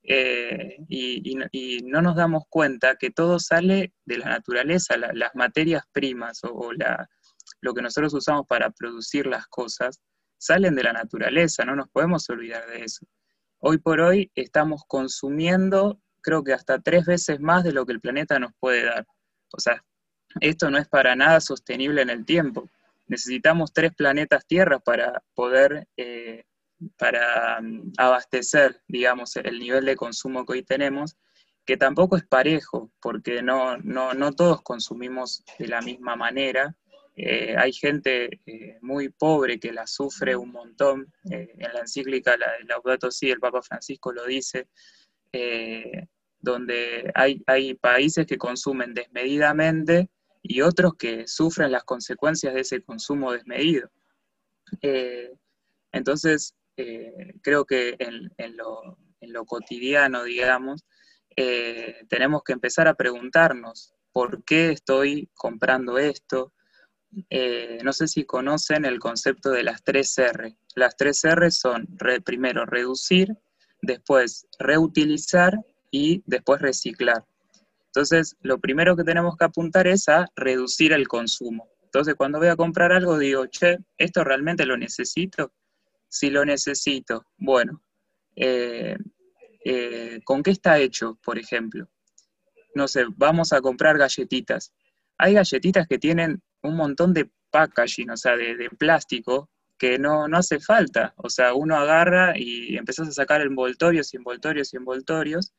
y, 0.05 1.37
no 1.85 2.01
nos 2.01 2.15
damos 2.17 2.43
cuenta 2.49 2.97
que 2.97 3.09
todo 3.09 3.39
sale 3.39 3.93
de 4.03 4.17
la 4.17 4.25
naturaleza, 4.25 4.97
las 4.97 5.33
materias 5.33 5.85
primas 5.93 6.41
o, 6.43 6.71
lo 7.61 7.73
que 7.73 7.81
nosotros 7.81 8.13
usamos 8.13 8.45
para 8.45 8.69
producir 8.71 9.25
las 9.25 9.47
cosas 9.47 10.01
salen 10.37 10.75
de 10.75 10.83
la 10.83 10.93
naturaleza, 10.93 11.63
no 11.63 11.75
nos 11.75 11.89
podemos 11.89 12.29
olvidar 12.29 12.67
de 12.67 12.83
eso. 12.83 13.05
Hoy 13.65 13.77
por 13.77 14.01
hoy 14.01 14.29
estamos 14.35 14.83
consumiendo, 14.85 16.01
creo 16.19 16.43
que 16.43 16.51
hasta 16.51 16.81
tres 16.81 17.05
veces 17.05 17.39
más 17.39 17.63
de 17.63 17.71
lo 17.71 17.85
que 17.85 17.93
el 17.93 18.01
planeta 18.01 18.37
nos 18.37 18.51
puede 18.59 18.83
dar. 18.83 19.07
O 19.53 19.59
sea, 19.61 19.81
esto 20.41 20.69
no 20.69 20.77
es 20.77 20.89
para 20.89 21.15
nada 21.15 21.39
sostenible 21.39 22.01
en 22.01 22.09
el 22.09 22.25
tiempo. 22.25 22.69
Necesitamos 23.07 23.71
tres 23.71 23.93
planetas 23.95 24.45
Tierra 24.45 24.79
para 24.79 25.23
poder, 25.33 25.87
eh, 25.95 26.43
para 26.97 27.61
mm, 27.61 27.93
abastecer, 27.97 28.81
digamos, 28.89 29.33
el 29.37 29.57
nivel 29.57 29.85
de 29.85 29.95
consumo 29.95 30.45
que 30.45 30.53
hoy 30.53 30.63
tenemos, 30.63 31.15
que 31.65 31.77
tampoco 31.77 32.17
es 32.17 32.27
parejo, 32.27 32.91
porque 32.99 33.41
no, 33.41 33.77
no, 33.77 34.13
no 34.13 34.33
todos 34.33 34.61
consumimos 34.61 35.41
de 35.57 35.69
la 35.69 35.81
misma 35.81 36.17
manera 36.17 36.75
eh, 37.15 37.55
hay 37.57 37.71
gente 37.73 38.41
eh, 38.45 38.79
muy 38.81 39.09
pobre 39.09 39.59
que 39.59 39.71
la 39.71 39.85
sufre 39.85 40.35
un 40.35 40.51
montón. 40.51 41.13
Eh, 41.29 41.53
en 41.57 41.73
la 41.73 41.81
encíclica 41.81 42.35
la, 42.37 42.47
Laudato 42.67 43.11
Si, 43.11 43.29
el 43.29 43.39
Papa 43.39 43.61
Francisco 43.61 44.11
lo 44.11 44.25
dice, 44.25 44.67
donde 46.39 47.11
hay, 47.15 47.73
países 47.75 48.27
que 48.27 48.37
consumen 48.37 48.93
desmedidamente 48.93 50.09
y 50.43 50.61
otros 50.61 50.95
que 50.95 51.27
sufren 51.27 51.71
las 51.71 51.83
consecuencias 51.85 52.53
de 52.53 52.61
ese 52.61 52.83
consumo 52.83 53.31
desmedido. 53.31 53.89
entonces, 55.91 56.55
creo 57.41 57.65
que 57.65 57.95
en, 57.97 58.57
lo, 58.57 59.45
cotidiano, 59.45 60.23
digamos, 60.23 60.85
tenemos 62.09 62.43
que 62.43 62.53
empezar 62.53 62.87
a 62.87 62.93
preguntarnos 62.93 63.95
por 64.11 64.43
qué 64.43 64.71
estoy 64.71 65.29
comprando 65.33 65.97
esto, 65.97 66.53
eh, 67.29 67.79
no 67.83 67.93
sé 67.93 68.07
si 68.07 68.25
conocen 68.25 68.85
el 68.85 68.99
concepto 68.99 69.51
de 69.51 69.63
las 69.63 69.83
tres 69.83 70.17
R. 70.17 70.55
Las 70.75 70.95
tres 70.95 71.23
R 71.23 71.51
son 71.51 71.87
primero 72.23 72.65
reducir, 72.65 73.37
después 73.81 74.47
reutilizar 74.59 75.59
y 75.91 76.23
después 76.25 76.61
reciclar. 76.61 77.25
Entonces, 77.87 78.35
lo 78.41 78.57
primero 78.59 78.95
que 78.95 79.03
tenemos 79.03 79.37
que 79.37 79.45
apuntar 79.45 79.85
es 79.87 80.09
a 80.09 80.27
reducir 80.35 80.93
el 80.93 81.07
consumo. 81.07 81.69
Entonces, 81.83 82.15
cuando 82.15 82.39
voy 82.39 82.47
a 82.47 82.55
comprar 82.55 82.91
algo, 82.91 83.19
digo, 83.19 83.45
che, 83.45 83.77
¿esto 83.97 84.23
realmente 84.23 84.65
lo 84.65 84.75
necesito? 84.77 85.53
Si 86.09 86.31
lo 86.31 86.43
necesito, 86.43 87.27
bueno, 87.37 87.83
eh, 88.35 88.97
eh, 89.63 90.19
¿con 90.23 90.41
qué 90.41 90.49
está 90.49 90.79
hecho, 90.79 91.19
por 91.23 91.37
ejemplo? 91.37 91.87
No 92.73 92.87
sé, 92.87 93.05
vamos 93.15 93.53
a 93.53 93.61
comprar 93.61 93.99
galletitas. 93.99 94.73
Hay 95.19 95.33
galletitas 95.33 95.87
que 95.87 95.99
tienen 95.99 96.41
un 96.63 96.75
montón 96.75 97.13
de 97.13 97.29
packaging, 97.51 98.09
o 98.09 98.17
sea, 98.17 98.35
de, 98.35 98.69
plástico, 98.77 99.49
que 99.77 99.99
no, 99.99 100.27
no, 100.27 100.37
hace 100.37 100.59
falta. 100.59 101.13
O 101.17 101.29
sea, 101.29 101.53
uno 101.53 101.75
agarra 101.77 102.33
y 102.37 102.75
empezás 102.77 103.07
a 103.07 103.11
sacar 103.11 103.41
envoltorios 103.41 104.13
y 104.13 104.17
envoltorios 104.17 104.73
y 104.73 104.77
envoltorios 104.77 105.53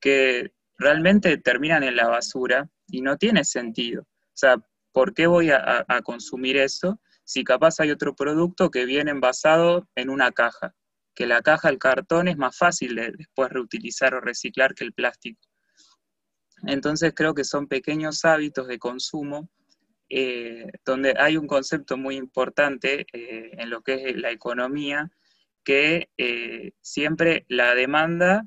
que 0.00 0.52
realmente 0.78 1.38
terminan 1.38 1.82
en 1.82 1.96
la 1.96 2.08
basura 2.08 2.68
y 2.88 3.02
no 3.02 3.16
tiene 3.16 3.44
sentido. 3.44 4.02
O 4.02 4.38
sea, 4.38 4.56
¿por 4.92 5.14
qué 5.14 5.26
voy 5.26 5.50
a, 5.50 5.84
consumir 6.04 6.56
eso 6.56 7.00
si 7.24 7.44
capaz 7.44 7.80
hay 7.80 7.90
otro 7.90 8.14
producto 8.14 8.70
que 8.70 8.84
viene 8.84 9.10
envasado 9.10 9.88
en 9.94 10.10
una 10.10 10.32
caja? 10.32 10.74
Que 11.14 11.26
la 11.26 11.42
caja, 11.42 11.68
el 11.68 11.78
cartón 11.78 12.28
es 12.28 12.36
más 12.36 12.56
fácil 12.56 12.94
de 12.96 13.12
después 13.12 13.50
reutilizar 13.50 14.14
o 14.14 14.20
reciclar 14.20 14.74
que 14.74 14.84
el 14.84 14.92
plástico. 14.92 15.40
Entonces 16.66 17.12
creo 17.14 17.34
que 17.34 17.44
son 17.44 17.68
pequeños 17.68 18.24
hábitos 18.24 18.68
de 18.68 18.78
consumo 18.78 19.48
eh, 20.08 20.70
donde 20.84 21.14
hay 21.18 21.36
un 21.36 21.46
concepto 21.46 21.96
muy 21.96 22.16
importante 22.16 23.06
eh, 23.12 23.50
en 23.58 23.70
lo 23.70 23.82
que 23.82 24.10
es 24.10 24.16
la 24.16 24.30
economía, 24.30 25.10
que 25.64 26.10
eh, 26.16 26.72
siempre 26.80 27.44
la 27.48 27.74
demanda 27.74 28.46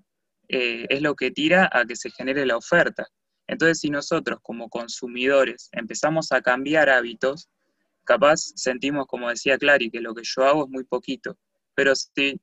es 0.51 1.03
lo 1.03 1.13
que 1.13 1.29
tira 1.29 1.69
a 1.71 1.85
que 1.85 1.95
se 1.95 2.09
genere 2.09 2.43
la 2.43 2.57
oferta. 2.57 3.05
Entonces, 3.45 3.81
si 3.81 3.91
nosotros 3.91 4.39
como 4.41 4.67
consumidores 4.67 5.69
empezamos 5.73 6.31
a 6.31 6.41
cambiar 6.41 6.89
hábitos, 6.89 7.49
capaz 8.03 8.53
sentimos, 8.55 9.05
como 9.05 9.29
decía 9.29 9.59
Clary, 9.59 9.91
que 9.91 10.01
lo 10.01 10.15
que 10.15 10.23
yo 10.23 10.45
hago 10.45 10.63
es 10.63 10.69
muy 10.71 10.85
poquito. 10.85 11.37
Pero 11.75 11.93
si, 11.95 12.41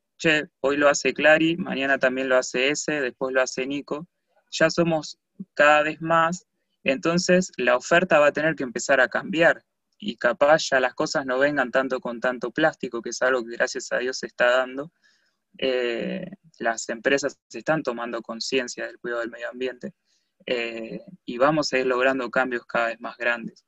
hoy 0.61 0.77
lo 0.77 0.89
hace 0.89 1.13
Clary, 1.13 1.57
mañana 1.57 1.99
también 1.99 2.29
lo 2.29 2.37
hace 2.37 2.69
ese, 2.69 3.01
después 3.01 3.35
lo 3.35 3.43
hace 3.43 3.67
Nico, 3.67 4.07
ya 4.53 4.71
somos 4.71 5.19
cada 5.55 5.83
vez 5.83 6.01
más 6.01 6.47
entonces 6.87 7.51
la 7.57 7.77
oferta 7.77 8.21
va 8.21 8.29
a 8.29 8.33
tener 8.33 8.55
que 8.55 8.63
empezar 8.63 9.01
a 9.01 9.09
cambiar 9.09 9.65
y 9.99 10.17
capaz 10.17 10.69
ya 10.71 10.79
las 10.79 10.95
cosas 10.95 11.27
no 11.27 11.37
vengan 11.37 11.73
tanto 11.73 11.99
con 11.99 12.21
tanto 12.21 12.53
plástico, 12.53 13.03
que 13.03 13.11
es 13.11 13.21
algo 13.23 13.45
que 13.45 13.57
gracias 13.57 13.91
a 13.91 13.99
Dios 13.99 14.19
se 14.19 14.27
está 14.27 14.59
dando. 14.59 14.93
Eh, 15.59 16.31
las 16.61 16.89
empresas 16.89 17.41
están 17.51 17.83
tomando 17.83 18.23
conciencia 18.23 18.87
del 18.87 19.01
cuidado 19.01 19.23
del 19.23 19.31
medio 19.31 19.51
ambiente 19.51 19.95
eh, 20.47 21.01
y 21.25 21.39
vamos 21.39 21.73
a 21.73 21.79
ir 21.79 21.87
logrando 21.87 22.31
cambios 22.31 22.65
cada 22.67 22.89
vez 22.89 23.01
más 23.01 23.17
grandes. 23.17 23.65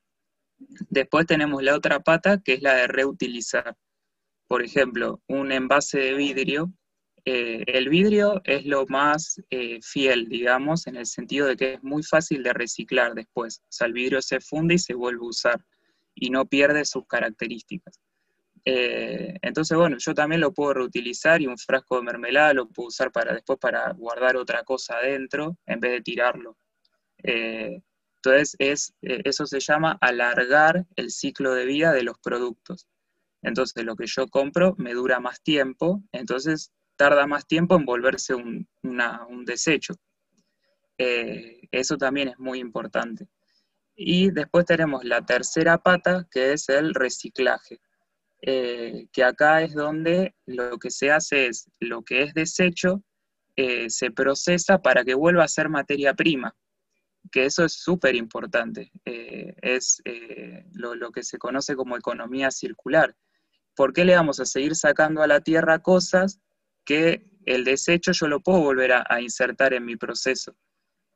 Después 0.88 1.26
tenemos 1.26 1.60
la 1.60 1.74
otra 1.74 1.98
pata, 1.98 2.40
que 2.40 2.54
es 2.54 2.62
la 2.62 2.74
de 2.74 2.86
reutilizar. 2.86 3.76
Por 4.46 4.62
ejemplo, 4.62 5.22
un 5.26 5.50
envase 5.50 5.98
de 5.98 6.14
vidrio 6.14 6.72
eh, 7.30 7.62
el 7.66 7.90
vidrio 7.90 8.40
es 8.44 8.64
lo 8.64 8.86
más 8.86 9.38
eh, 9.50 9.80
fiel, 9.82 10.30
digamos, 10.30 10.86
en 10.86 10.96
el 10.96 11.04
sentido 11.04 11.46
de 11.46 11.58
que 11.58 11.74
es 11.74 11.82
muy 11.82 12.02
fácil 12.02 12.42
de 12.42 12.54
reciclar 12.54 13.12
después. 13.12 13.60
O 13.64 13.66
sea, 13.68 13.86
el 13.86 13.92
vidrio 13.92 14.22
se 14.22 14.40
funde 14.40 14.76
y 14.76 14.78
se 14.78 14.94
vuelve 14.94 15.26
a 15.26 15.28
usar 15.28 15.64
y 16.14 16.30
no 16.30 16.46
pierde 16.46 16.86
sus 16.86 17.06
características. 17.06 18.00
Eh, 18.64 19.34
entonces, 19.42 19.76
bueno, 19.76 19.98
yo 19.98 20.14
también 20.14 20.40
lo 20.40 20.54
puedo 20.54 20.72
reutilizar 20.72 21.42
y 21.42 21.46
un 21.46 21.58
frasco 21.58 21.96
de 21.96 22.04
mermelada 22.04 22.54
lo 22.54 22.66
puedo 22.66 22.88
usar 22.88 23.12
para 23.12 23.34
después 23.34 23.58
para 23.58 23.92
guardar 23.92 24.38
otra 24.38 24.64
cosa 24.64 24.96
adentro 24.96 25.58
en 25.66 25.80
vez 25.80 25.92
de 25.92 26.00
tirarlo. 26.00 26.56
entonces, 27.18 28.56
es, 28.58 28.94
eso 29.02 29.44
se 29.44 29.60
llama 29.60 29.98
alargar 30.00 30.86
el 30.96 31.10
ciclo 31.10 31.52
de 31.52 31.66
vida 31.66 31.92
de 31.92 32.04
los 32.04 32.18
productos. 32.20 32.88
Entonces, 33.42 33.84
lo 33.84 33.96
que 33.96 34.06
yo 34.06 34.28
compro 34.28 34.74
me 34.78 34.94
dura 34.94 35.20
más 35.20 35.42
tiempo, 35.42 36.02
entonces 36.12 36.72
tarda 36.98 37.26
más 37.26 37.46
tiempo 37.46 37.76
en 37.76 37.86
volverse 37.86 38.34
un, 38.34 38.68
desecho. 39.46 39.94
Eh, 40.98 41.60
eso 41.70 41.96
también 41.96 42.28
es 42.28 42.38
muy 42.38 42.58
importante. 42.58 43.28
Y 43.94 44.30
después 44.30 44.66
tenemos 44.66 45.04
la 45.04 45.24
tercera 45.24 45.78
pata, 45.78 46.26
que 46.30 46.52
es 46.52 46.68
el 46.68 46.94
reciclaje, 46.94 47.80
eh, 48.42 49.06
que 49.12 49.24
acá 49.24 49.62
es 49.62 49.74
donde 49.74 50.34
lo 50.44 50.78
que 50.78 50.90
se 50.90 51.10
hace 51.10 51.46
es 51.46 51.70
lo 51.80 52.02
que 52.02 52.22
es 52.22 52.34
desecho, 52.34 53.02
eh, 53.56 53.90
se 53.90 54.10
procesa 54.10 54.82
para 54.82 55.04
que 55.04 55.14
vuelva 55.14 55.44
a 55.44 55.48
ser 55.48 55.68
materia 55.68 56.14
prima, 56.14 56.54
que 57.30 57.44
eso 57.44 57.64
es 57.64 57.72
súper 57.74 58.14
importante. 58.16 58.90
es 59.04 60.02
lo, 60.72 60.94
lo 60.94 61.10
que 61.10 61.22
se 61.22 61.38
conoce 61.38 61.76
como 61.76 61.96
economía 61.96 62.50
circular. 62.50 63.16
¿Por 63.74 63.92
qué 63.92 64.04
le 64.04 64.16
vamos 64.16 64.40
a 64.40 64.46
seguir 64.46 64.74
sacando 64.74 65.22
a 65.22 65.26
la 65.26 65.40
tierra 65.40 65.80
cosas 65.80 66.40
que 66.88 67.22
el 67.44 67.64
desecho 67.64 68.12
yo 68.12 68.28
lo 68.28 68.40
puedo 68.40 68.60
volver 68.60 68.92
a, 68.92 69.20
insertar 69.20 69.74
en 69.74 69.84
mi 69.84 69.96
proceso. 69.96 70.56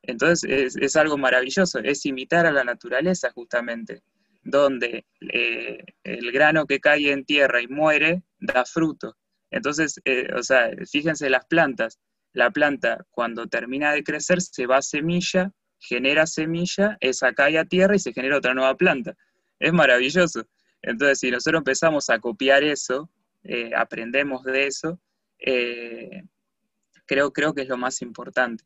Entonces 0.03 0.77
es, 0.77 0.97
algo 0.97 1.17
maravilloso, 1.17 1.79
es 1.79 2.05
imitar 2.05 2.45
a 2.45 2.53
la 2.53 2.63
naturaleza 2.63 3.31
justamente, 3.35 4.03
donde 4.43 5.07
eh, 5.33 5.79
el 6.05 6.31
grano 6.31 6.67
que 6.67 6.79
cae 6.79 7.11
en 7.11 7.25
tierra 7.25 7.63
y 7.63 7.69
muere 7.69 8.23
da 8.39 8.67
fruto. 8.67 9.17
Entonces, 9.51 9.99
eh, 10.05 10.29
o 10.37 10.43
sea, 10.43 10.71
fíjense 10.91 11.31
las 11.31 11.47
plantas. 11.47 11.99
La 12.35 12.51
planta 12.51 13.07
cuando 13.11 13.47
termina 13.47 13.95
de 13.95 14.05
crecer 14.05 14.43
se 14.43 14.67
va 14.67 14.77
a 14.79 14.83
semilla, 14.83 15.53
genera 15.79 16.27
semilla, 16.27 16.99
esa 17.01 17.33
cae 17.33 17.59
a 17.59 17.65
tierra 17.65 17.97
y 17.97 17.99
se 17.99 18.13
genera 18.13 18.37
otra 18.37 18.53
nueva 18.53 18.77
planta. 18.77 19.15
Es 19.59 19.73
maravilloso. 19.73 20.47
Entonces, 20.83 21.19
si 21.19 21.31
nosotros 21.31 21.61
empezamos 21.61 22.11
a 22.11 22.19
copiar 22.19 22.63
eso, 22.63 23.11
eh, 23.45 23.71
aprendemos 23.75 24.45
de 24.45 24.67
eso, 24.67 25.01
eh, 25.45 26.23
creo, 27.07 27.33
creo 27.33 27.55
que 27.55 27.63
es 27.63 27.69
lo 27.69 27.77
más 27.77 28.03
importante. 28.03 28.65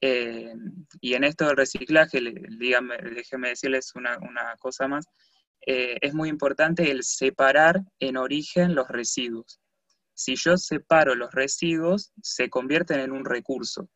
Eh, 0.00 0.52
y 1.00 1.14
en 1.14 1.24
esto 1.24 1.46
del 1.46 1.56
reciclaje, 1.56 2.20
dígame, 2.58 2.96
déjeme 2.98 3.50
decirles 3.50 3.92
una, 3.94 4.18
cosa 4.58 4.88
más, 4.88 5.06
eh, 5.66 5.96
es 6.00 6.14
muy 6.14 6.28
importante 6.28 6.90
el 6.90 7.02
separar 7.02 7.82
en 7.98 8.16
origen 8.16 8.74
los 8.74 8.88
residuos. 8.88 9.60
Si 10.14 10.36
yo 10.36 10.56
separo 10.56 11.14
los 11.14 11.32
residuos, 11.32 12.12
se 12.22 12.48
convierten 12.48 13.00
en 13.00 13.12
un 13.12 13.24
recurso. 13.24 13.88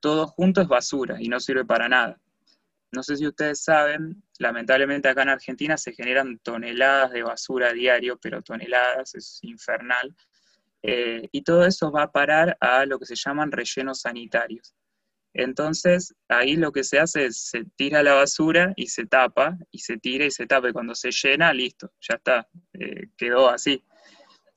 Todo 0.00 0.26
junto 0.26 0.60
es 0.60 0.68
basura 0.68 1.16
y 1.20 1.28
no 1.28 1.40
sirve 1.40 1.64
para 1.64 1.88
nada. 1.88 2.20
No 2.90 3.02
sé 3.02 3.16
si 3.16 3.26
ustedes 3.26 3.62
saben, 3.62 4.22
lamentablemente 4.38 5.08
acá 5.08 5.22
en 5.22 5.28
Argentina 5.28 5.76
se 5.76 5.92
generan 5.92 6.38
toneladas 6.38 7.10
de 7.12 7.22
basura 7.22 7.68
a 7.68 7.72
diario, 7.72 8.18
pero 8.18 8.42
toneladas, 8.42 9.14
es 9.14 9.38
infernal. 9.42 10.16
Eh, 10.82 11.28
y 11.32 11.42
todo 11.42 11.64
eso 11.66 11.90
va 11.90 12.04
a 12.04 12.12
parar 12.12 12.56
a 12.60 12.86
lo 12.86 12.98
que 12.98 13.06
se 13.06 13.16
llaman 13.16 13.52
rellenos 13.52 14.02
sanitarios. 14.02 14.74
Entonces, 15.34 16.14
ahí 16.28 16.56
lo 16.56 16.72
que 16.72 16.84
se 16.84 16.98
hace 16.98 17.26
es 17.26 17.38
se 17.38 17.64
tira 17.76 18.02
la 18.02 18.14
basura 18.14 18.72
y 18.76 18.88
se 18.88 19.06
tapa, 19.06 19.56
y 19.70 19.78
se 19.80 19.98
tira 19.98 20.24
y 20.24 20.30
se 20.30 20.46
tapa, 20.46 20.68
y 20.68 20.72
cuando 20.72 20.94
se 20.94 21.10
llena, 21.10 21.52
listo, 21.52 21.92
ya 22.00 22.14
está, 22.14 22.48
eh, 22.72 23.08
quedó 23.16 23.48
así. 23.48 23.84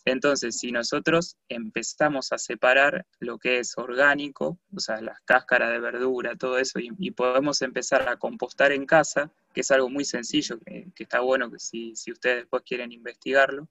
Entonces, 0.05 0.57
si 0.57 0.71
nosotros 0.71 1.37
empezamos 1.47 2.31
a 2.31 2.39
separar 2.39 3.05
lo 3.19 3.37
que 3.37 3.59
es 3.59 3.77
orgánico, 3.77 4.59
o 4.75 4.79
sea, 4.79 4.99
las 5.01 5.19
cáscaras 5.25 5.71
de 5.71 5.79
verdura, 5.79 6.35
todo 6.35 6.57
eso, 6.57 6.79
y, 6.79 7.11
podemos 7.11 7.61
empezar 7.61 8.09
a 8.09 8.17
compostar 8.17 8.71
en 8.71 8.87
casa, 8.87 9.31
que 9.53 9.61
es 9.61 9.69
algo 9.69 9.89
muy 9.89 10.05
sencillo, 10.05 10.59
que, 10.59 10.91
está 10.95 11.19
bueno 11.19 11.51
que 11.51 11.59
si, 11.59 11.95
si 11.95 12.11
ustedes 12.11 12.37
después 12.37 12.63
quieren 12.65 12.91
investigarlo, 12.91 13.69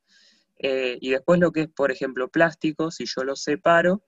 eh, 0.62 0.98
y 1.00 1.10
después 1.10 1.40
lo 1.40 1.52
que 1.52 1.62
es, 1.62 1.68
por 1.68 1.90
ejemplo, 1.90 2.28
plástico, 2.28 2.90
si 2.90 3.06
yo 3.06 3.24
lo 3.24 3.34
separo, 3.34 4.02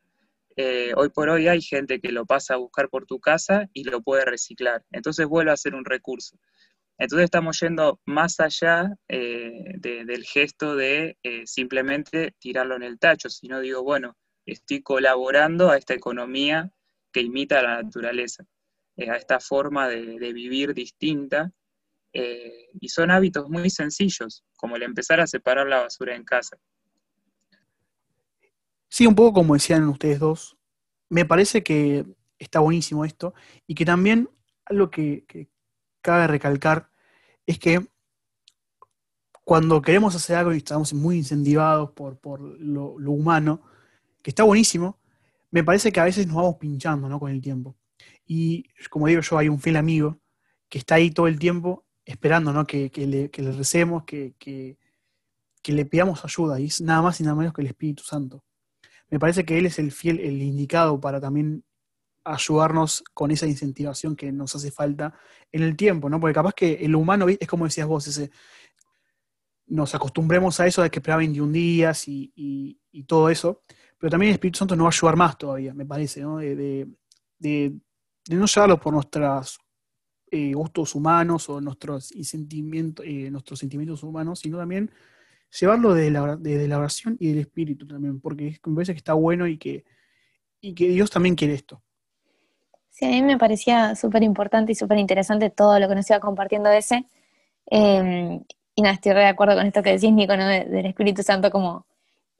eh, 0.56 0.92
hoy 0.96 1.08
por 1.08 1.30
hoy 1.30 1.48
hay 1.48 1.62
gente 1.62 1.98
que 1.98 2.12
lo 2.12 2.26
pasa 2.26 2.54
a 2.54 2.58
buscar 2.58 2.90
por 2.90 3.06
tu 3.06 3.20
casa 3.20 3.70
y 3.72 3.84
lo 3.84 4.02
puede 4.02 4.26
reciclar. 4.26 4.84
Entonces 4.90 5.26
vuelve 5.26 5.50
a 5.52 5.56
ser 5.56 5.74
un 5.74 5.86
recurso. 5.86 6.38
Entonces 6.98 7.24
estamos 7.24 7.58
yendo 7.58 8.00
más 8.04 8.38
allá 8.38 8.94
eh, 9.08 9.64
del 9.78 10.24
gesto 10.24 10.76
de 10.76 11.16
simplemente 11.46 12.34
tirarlo 12.38 12.76
en 12.76 12.82
el 12.82 12.98
tacho, 12.98 13.30
sino 13.30 13.60
digo, 13.60 13.82
bueno, 13.82 14.16
estoy 14.44 14.82
colaborando 14.82 15.70
a 15.70 15.78
esta 15.78 15.94
economía 15.94 16.70
que 17.12 17.22
imita 17.22 17.60
a 17.60 17.62
la 17.62 17.82
naturaleza, 17.82 18.44
a 18.98 19.16
esta 19.16 19.40
forma 19.40 19.88
de, 19.88 20.18
de 20.18 20.32
vivir 20.34 20.74
distinta 20.74 21.50
eh, 22.12 22.68
y 22.80 22.88
son 22.88 23.10
hábitos 23.10 23.48
muy 23.48 23.70
sencillos, 23.70 24.44
como 24.56 24.76
el 24.76 24.82
empezar 24.82 25.20
a 25.20 25.26
separar 25.26 25.66
la 25.66 25.82
basura 25.82 26.14
en 26.14 26.24
casa. 26.24 26.58
Sí, 28.88 29.06
un 29.06 29.14
poco 29.14 29.32
como 29.32 29.54
decían 29.54 29.88
ustedes 29.88 30.18
dos, 30.18 30.58
me 31.08 31.24
parece 31.24 31.62
que 31.62 32.04
está 32.38 32.60
buenísimo 32.60 33.04
esto 33.04 33.34
y 33.66 33.74
que 33.74 33.84
también 33.84 34.28
algo 34.66 34.90
que, 34.90 35.24
cabe 36.02 36.26
recalcar 36.26 36.90
es 37.46 37.58
que 37.58 37.86
cuando 39.44 39.80
queremos 39.80 40.14
hacer 40.14 40.36
algo 40.36 40.52
y 40.52 40.58
estamos 40.58 40.92
muy 40.92 41.16
incentivados 41.16 41.92
por, 41.92 42.40
lo, 42.40 42.94
humano, 42.94 43.62
que 44.20 44.30
está 44.30 44.42
buenísimo, 44.42 44.98
me 45.50 45.62
parece 45.62 45.92
que 45.92 46.00
a 46.00 46.04
veces 46.04 46.26
nos 46.26 46.36
vamos 46.36 46.56
pinchando 46.56 47.18
con 47.18 47.30
el 47.30 47.40
tiempo. 47.40 47.76
Y 48.26 48.68
como 48.90 49.06
digo 49.06 49.20
yo, 49.20 49.38
hay 49.38 49.48
un 49.48 49.60
fiel 49.60 49.76
amigo 49.76 50.18
que 50.68 50.78
está 50.78 50.96
ahí 50.96 51.10
todo 51.10 51.28
el 51.28 51.38
tiempo 51.38 51.84
esperando 52.04 52.52
¿no? 52.52 52.66
que, 52.66 52.90
le, 52.94 53.30
recemos, 53.52 54.04
que, 54.04 54.34
que, 54.38 54.76
le 55.64 55.84
pidamos 55.86 56.24
ayuda, 56.24 56.60
y 56.60 56.66
es 56.66 56.80
nada 56.80 57.02
más 57.02 57.20
y 57.20 57.24
nada 57.24 57.36
menos 57.36 57.52
que 57.52 57.62
el 57.62 57.68
Espíritu 57.68 58.02
Santo. 58.02 58.44
Me 59.08 59.18
parece 59.18 59.44
que 59.44 59.58
Él 59.58 59.66
es 59.66 59.78
el 59.78 59.92
fiel, 59.92 60.20
el 60.20 60.42
indicado 60.42 61.00
para 61.00 61.20
también 61.20 61.64
ayudarnos 62.24 63.02
con 63.14 63.30
esa 63.30 63.46
incentivación 63.46 64.16
que 64.16 64.32
nos 64.32 64.54
hace 64.54 64.70
falta 64.70 65.14
en 65.50 65.62
el 65.62 65.76
tiempo, 65.76 66.08
¿no? 66.08 66.20
Porque 66.20 66.34
capaz 66.34 66.54
que 66.54 66.74
el 66.74 66.94
humano 66.94 67.26
es 67.28 67.48
como 67.48 67.64
decías 67.64 67.86
vos, 67.86 68.06
ese, 68.06 68.30
nos 69.66 69.94
acostumbremos 69.94 70.60
a 70.60 70.66
eso 70.66 70.82
de 70.82 70.90
que 70.90 70.98
esperar 70.98 71.18
21 71.18 71.52
días 71.52 72.04
y, 72.06 72.78
todo 73.06 73.30
eso, 73.30 73.62
pero 73.98 74.10
también 74.10 74.30
el 74.30 74.34
Espíritu 74.34 74.58
Santo 74.58 74.76
nos 74.76 74.84
va 74.84 74.88
a 74.88 74.92
ayudar 74.96 75.16
más 75.16 75.38
todavía, 75.38 75.74
me 75.74 75.86
parece, 75.86 76.20
¿no? 76.20 76.38
De, 76.38 76.86
no 78.30 78.46
llevarlo 78.46 78.78
por 78.78 78.92
nuestros 78.92 79.58
eh, 80.32 80.54
gustos 80.54 80.94
humanos 80.94 81.48
o 81.50 81.60
nuestros, 81.60 82.06
sentimientos, 82.22 83.04
eh, 83.06 83.30
nuestros 83.30 83.58
sentimientos 83.58 84.02
humanos, 84.02 84.40
sino 84.40 84.56
también 84.56 84.90
llevarlo 85.60 85.92
desde 85.92 86.10
la, 86.10 86.38
la 86.40 86.78
oración 86.78 87.18
y 87.20 87.28
del 87.28 87.40
Espíritu 87.40 87.86
también, 87.86 88.18
porque 88.18 88.58
me 88.64 88.74
parece 88.74 88.94
que 88.94 88.98
está 88.98 89.12
bueno 89.12 89.46
y 89.46 89.58
que, 89.58 89.84
y 90.62 90.74
que 90.74 90.88
Dios 90.88 91.10
también 91.10 91.34
quiere 91.34 91.52
esto. 91.52 91.82
Sí, 92.88 93.04
a 93.04 93.08
mí 93.08 93.20
me 93.20 93.36
parecía 93.36 93.94
súper 93.94 94.22
importante 94.22 94.72
y 94.72 94.74
súper 94.74 94.96
interesante 94.96 95.50
todo 95.50 95.78
lo 95.78 95.86
que 95.86 95.94
nos 95.96 96.08
iba 96.08 96.18
compartiendo 96.20 96.70
ese. 96.70 97.04
Em, 97.66 98.42
y 98.74 98.82
nada, 98.82 98.94
estoy 98.94 99.12
de 99.12 99.26
acuerdo 99.26 99.54
con 99.54 99.66
esto 99.66 99.82
que 99.82 99.90
decís, 99.90 100.12
Nico, 100.12 100.32
del 100.32 100.86
Espíritu 100.86 101.22
Santo 101.22 101.50
como 101.50 101.86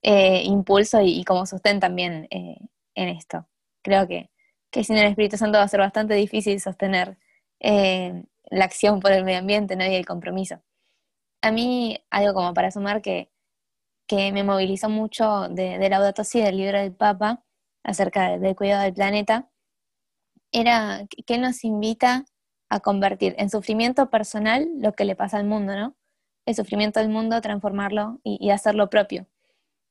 eh, 0.00 0.42
impulso 0.44 1.00
y, 1.02 1.24
como 1.24 1.44
sostén 1.44 1.78
también 1.78 2.26
eh, 2.30 2.56
en 2.94 3.08
esto. 3.10 3.46
Creo 3.82 4.08
que, 4.08 4.30
que, 4.70 4.82
sin 4.82 4.96
el 4.96 5.08
Espíritu 5.08 5.36
Santo 5.36 5.58
va 5.58 5.64
a 5.64 5.68
ser 5.68 5.80
bastante 5.80 6.14
difícil 6.14 6.58
sostener 6.58 7.18
eh, 7.62 8.24
la 8.50 8.64
acción 8.66 9.00
por 9.00 9.12
el 9.12 9.24
medio 9.24 9.38
ambiente 9.38 9.76
¿no? 9.76 9.84
y 9.86 9.94
el 9.94 10.06
compromiso. 10.06 10.62
A 11.42 11.52
mí, 11.52 11.98
algo 12.10 12.34
como 12.34 12.54
para 12.54 12.70
sumar 12.70 13.02
que, 13.02 13.30
que 14.06 14.32
me 14.32 14.44
movilizó 14.44 14.88
mucho 14.90 15.48
de, 15.48 15.78
de 15.78 15.88
Laudato 15.88 16.22
del 16.22 16.56
libro 16.56 16.78
del 16.78 16.94
Papa, 16.94 17.44
acerca 17.84 18.38
del 18.38 18.56
cuidado 18.56 18.82
del 18.82 18.94
planeta, 18.94 19.50
era 20.52 21.06
que 21.26 21.38
nos 21.38 21.64
invita 21.64 22.24
a 22.68 22.80
convertir 22.80 23.34
en 23.38 23.50
sufrimiento 23.50 24.10
personal 24.10 24.68
lo 24.78 24.92
que 24.92 25.04
le 25.04 25.16
pasa 25.16 25.38
al 25.38 25.46
mundo, 25.46 25.76
¿no? 25.76 25.96
El 26.46 26.54
sufrimiento 26.54 27.00
del 27.00 27.08
mundo, 27.08 27.40
transformarlo 27.40 28.20
y, 28.24 28.50
hacerlo 28.50 28.90
propio. 28.90 29.26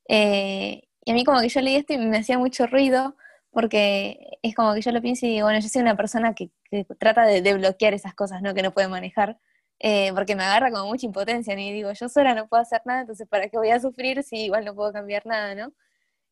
Eh, 0.10 0.84
y 1.06 1.12
a 1.12 1.14
mí 1.14 1.24
como 1.24 1.42
que 1.42 1.50
yo 1.50 1.62
leí 1.62 1.76
esto 1.76 1.94
y 1.94 1.98
me 1.98 2.18
hacía 2.18 2.38
mucho 2.38 2.68
ruido 2.68 3.16
porque 3.52 4.38
es 4.42 4.56
como 4.56 4.74
que 4.74 4.82
yo 4.82 4.92
lo 4.92 5.02
pienso 5.02 5.26
y 5.26 5.30
digo, 5.30 5.48
bueno, 5.48 5.60
yo 5.60 5.70
soy 5.70 5.82
una 5.82 5.96
persona 5.96 6.34
que, 6.34 6.52
trata 7.00 7.26
de, 7.26 7.54
bloquear 7.54 7.94
esas 7.94 8.14
cosas, 8.16 8.42
¿no? 8.42 8.54
Que 8.54 8.64
no 8.64 8.72
puede 8.72 8.88
manejar, 8.88 9.40
eh, 9.80 10.12
porque 10.14 10.36
me 10.36 10.44
agarra 10.44 10.72
como 10.72 10.88
mucha 10.88 11.06
impotencia, 11.06 11.60
y 11.60 11.74
digo, 11.74 11.92
yo 11.94 12.10
sola 12.10 12.34
no 12.36 12.48
puedo 12.48 12.62
hacer 12.62 12.82
nada, 12.86 13.02
entonces 13.02 13.28
¿para 13.28 13.50
qué 13.50 13.58
voy 13.58 13.70
a 13.72 13.80
sufrir 13.80 14.24
si 14.24 14.46
igual 14.46 14.66
no 14.66 14.76
puedo 14.76 14.94
cambiar 14.94 15.26
nada, 15.26 15.56
¿no? 15.56 15.74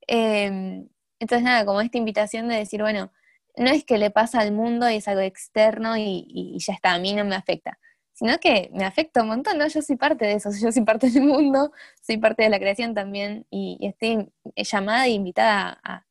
Eh, 0.07 0.85
entonces 1.19 1.43
nada, 1.43 1.65
como 1.65 1.81
esta 1.81 1.97
invitación 1.97 2.47
de 2.47 2.55
decir, 2.55 2.81
bueno, 2.81 3.11
no 3.57 3.69
es 3.69 3.83
que 3.83 3.97
le 3.97 4.11
pasa 4.11 4.39
al 4.39 4.51
mundo 4.53 4.89
y 4.89 4.95
es 4.95 5.07
algo 5.07 5.21
externo 5.21 5.97
y, 5.97 6.57
ya 6.59 6.73
está, 6.73 6.93
a 6.93 6.99
mí 6.99 7.13
no 7.13 7.25
me 7.25 7.35
afecta, 7.35 7.79
sino 8.13 8.37
que 8.39 8.69
me 8.73 8.85
afecta 8.85 9.21
un 9.21 9.29
montón, 9.29 9.57
¿no? 9.57 9.67
Yo 9.67 9.81
soy 9.81 9.97
parte 9.97 10.25
de 10.25 10.33
eso, 10.33 10.49
yo 10.61 10.71
soy 10.71 10.83
parte 10.83 11.09
del 11.09 11.23
mundo, 11.23 11.71
soy 12.01 12.17
parte 12.17 12.43
de 12.43 12.49
la 12.49 12.59
creación 12.59 12.93
también 12.93 13.45
y, 13.49 13.77
estoy 13.81 14.31
llamada 14.55 15.05
e 15.07 15.11
invitada 15.11 15.79
a, 15.83 16.05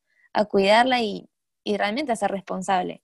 cuidarla 0.47 1.01
y, 1.03 1.29
realmente 1.67 2.13
a 2.13 2.17
ser 2.17 2.31
responsable. 2.31 3.03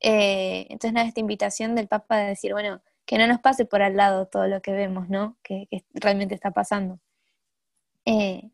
Eh, 0.00 0.66
entonces, 0.70 0.92
nada, 0.92 1.06
esta 1.06 1.20
invitación 1.20 1.74
del 1.74 1.88
Papa 1.88 2.18
de 2.18 2.28
decir, 2.28 2.52
bueno, 2.52 2.82
que 3.06 3.18
no 3.18 3.26
nos 3.26 3.40
pase 3.40 3.64
por 3.66 3.82
al 3.82 3.96
lado 3.96 4.26
todo 4.26 4.46
lo 4.46 4.62
que 4.62 4.72
vemos, 4.72 5.08
¿no? 5.08 5.36
Que, 5.42 5.68
realmente 5.94 6.34
está 6.34 6.52
pasando. 6.52 7.00
Eh, 8.06 8.50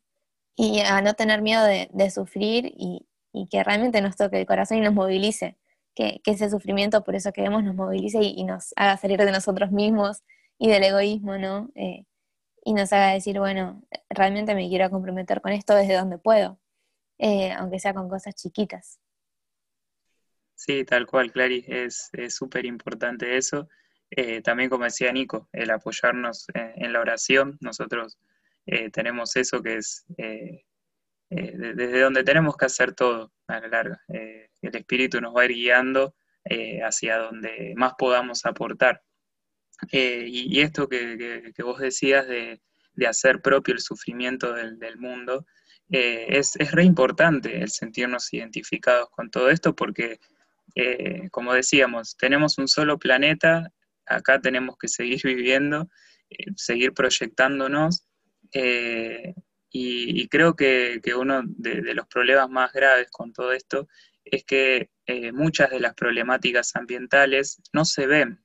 y 0.57 0.81
a 0.81 1.03
no 1.03 1.15
tener 1.15 1.43
miedo 1.43 1.65
de, 1.65 2.11
sufrir 2.11 2.73
y, 2.77 3.07
que 3.51 3.63
realmente 3.63 4.01
nos 4.01 4.17
toque 4.17 4.41
el 4.41 4.47
corazón 4.47 4.79
y 4.79 4.81
nos 4.81 4.95
movilice, 4.95 5.57
que, 5.95 6.23
ese 6.25 6.51
sufrimiento, 6.51 7.05
por 7.05 7.15
eso 7.17 7.33
queremos, 7.33 7.65
nos 7.65 7.75
movilice 7.75 8.23
y, 8.23 8.45
nos 8.45 8.73
haga 8.77 8.97
salir 8.97 9.19
de 9.19 9.33
nosotros 9.33 9.73
mismos 9.73 10.23
y 10.59 10.69
del 10.69 10.85
egoísmo, 10.85 11.39
¿no? 11.39 11.71
Eh, 11.75 12.07
y 12.65 12.75
nos 12.75 12.93
haga 12.93 13.13
decir, 13.13 13.39
bueno, 13.39 13.83
realmente 14.11 14.55
me 14.55 14.69
quiero 14.69 14.91
comprometer 14.91 15.41
con 15.41 15.53
esto 15.53 15.75
desde 15.75 15.95
donde 15.95 16.19
puedo, 16.19 16.59
eh, 17.19 17.53
aunque 17.53 17.79
sea 17.81 17.95
con 17.95 18.09
cosas 18.09 18.35
chiquitas. 18.35 18.99
Sí, 20.57 20.85
tal 20.85 21.07
cual, 21.07 21.31
Clary, 21.31 21.65
es 21.69 22.11
súper 22.31 22.65
importante 22.65 23.37
eso. 23.37 23.69
Eh, 24.11 24.41
también, 24.43 24.69
como 24.69 24.85
decía 24.85 25.13
Nico, 25.13 25.49
el 25.53 25.71
apoyarnos 25.71 26.47
en, 26.55 26.93
la 26.93 27.01
oración. 27.01 27.57
Nosotros 27.61 28.19
tenemos 28.93 29.37
eso 29.37 29.63
que 29.63 29.77
es 29.77 30.05
eh, 31.29 31.53
desde 31.57 32.01
donde 32.01 32.23
tenemos 32.23 32.57
que 32.57 32.67
hacer 32.67 32.95
todo 32.95 33.33
a 33.49 33.61
la 33.61 33.69
larga. 33.69 34.01
Eh, 34.09 34.49
el 34.63 34.77
espíritu 34.77 35.21
nos 35.21 35.35
va 35.35 35.43
a 35.43 35.45
ir 35.47 35.53
guiando 35.53 36.15
eh, 36.45 36.81
hacia 36.83 37.19
donde 37.19 37.75
más 37.77 37.95
podamos 37.99 38.47
aportar. 38.47 39.03
Y, 39.93 40.61
esto 40.61 40.89
que, 40.89 41.53
vos 41.59 41.79
decías 41.79 42.27
de, 42.27 42.63
hacer 43.07 43.43
propio 43.43 43.75
el 43.75 43.81
sufrimiento 43.81 44.55
del, 44.55 44.97
mundo, 44.97 45.45
es, 45.91 46.57
es, 46.57 46.73
re 46.73 46.85
importante 46.85 47.59
el 47.61 47.69
sentirnos 47.69 48.33
identificados 48.33 49.11
con 49.11 49.31
todo 49.31 49.51
esto 49.51 49.77
porque, 49.77 50.19
como 51.31 51.55
decíamos, 51.55 52.17
tenemos 52.17 52.59
un 52.59 52.69
solo 52.69 52.99
planeta, 52.99 53.73
acá 54.05 54.41
tenemos 54.41 54.77
que 54.79 54.89
seguir 54.89 55.21
viviendo, 55.25 55.89
seguir 56.57 56.93
proyectándonos. 56.93 58.07
Y, 59.79 60.29
creo 60.29 60.57
que, 60.57 61.01
uno 61.17 61.43
de, 61.45 61.95
los 61.95 62.07
problemas 62.07 62.49
más 62.49 62.73
graves 62.73 63.09
con 63.11 63.33
todo 63.33 63.53
esto 63.53 63.89
es 64.25 64.45
que 64.45 64.91
eh, 65.07 65.33
muchas 65.33 65.71
de 65.71 65.81
las 65.81 65.95
problemáticas 65.95 66.75
ambientales 66.77 67.61
no 67.73 67.85
se 67.85 68.07
ven, 68.07 68.43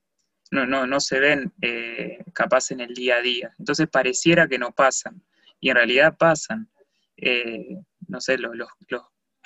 no, 0.51 0.67
no, 0.67 0.85
no 0.85 0.99
se 0.99 1.19
ven 1.19 1.53
eh, 1.61 2.23
capaz 2.33 2.71
en 2.71 2.81
el 2.81 2.93
día 2.93 3.15
a 3.15 3.21
día. 3.21 3.55
Entonces 3.57 3.87
pareciera 3.87 4.47
que 4.47 4.59
no 4.59 4.73
pasan, 4.73 5.23
y 5.59 5.69
en 5.69 5.75
realidad 5.75 6.17
pasan. 6.17 6.69
Eh, 7.15 7.77
no 8.07 8.19
sé, 8.19 8.37
los, 8.37 8.53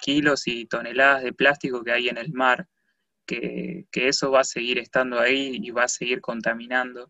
kilos 0.01 0.47
y 0.47 0.65
toneladas 0.65 1.23
de 1.23 1.33
plástico 1.33 1.83
que 1.83 1.91
hay 1.91 2.09
en 2.09 2.17
el 2.17 2.33
mar, 2.33 2.67
que, 3.25 3.85
eso 3.91 4.31
va 4.31 4.41
a 4.41 4.43
seguir 4.43 4.79
estando 4.79 5.19
ahí 5.19 5.59
y 5.61 5.71
va 5.71 5.83
a 5.83 5.87
seguir 5.87 6.21
contaminando. 6.21 7.09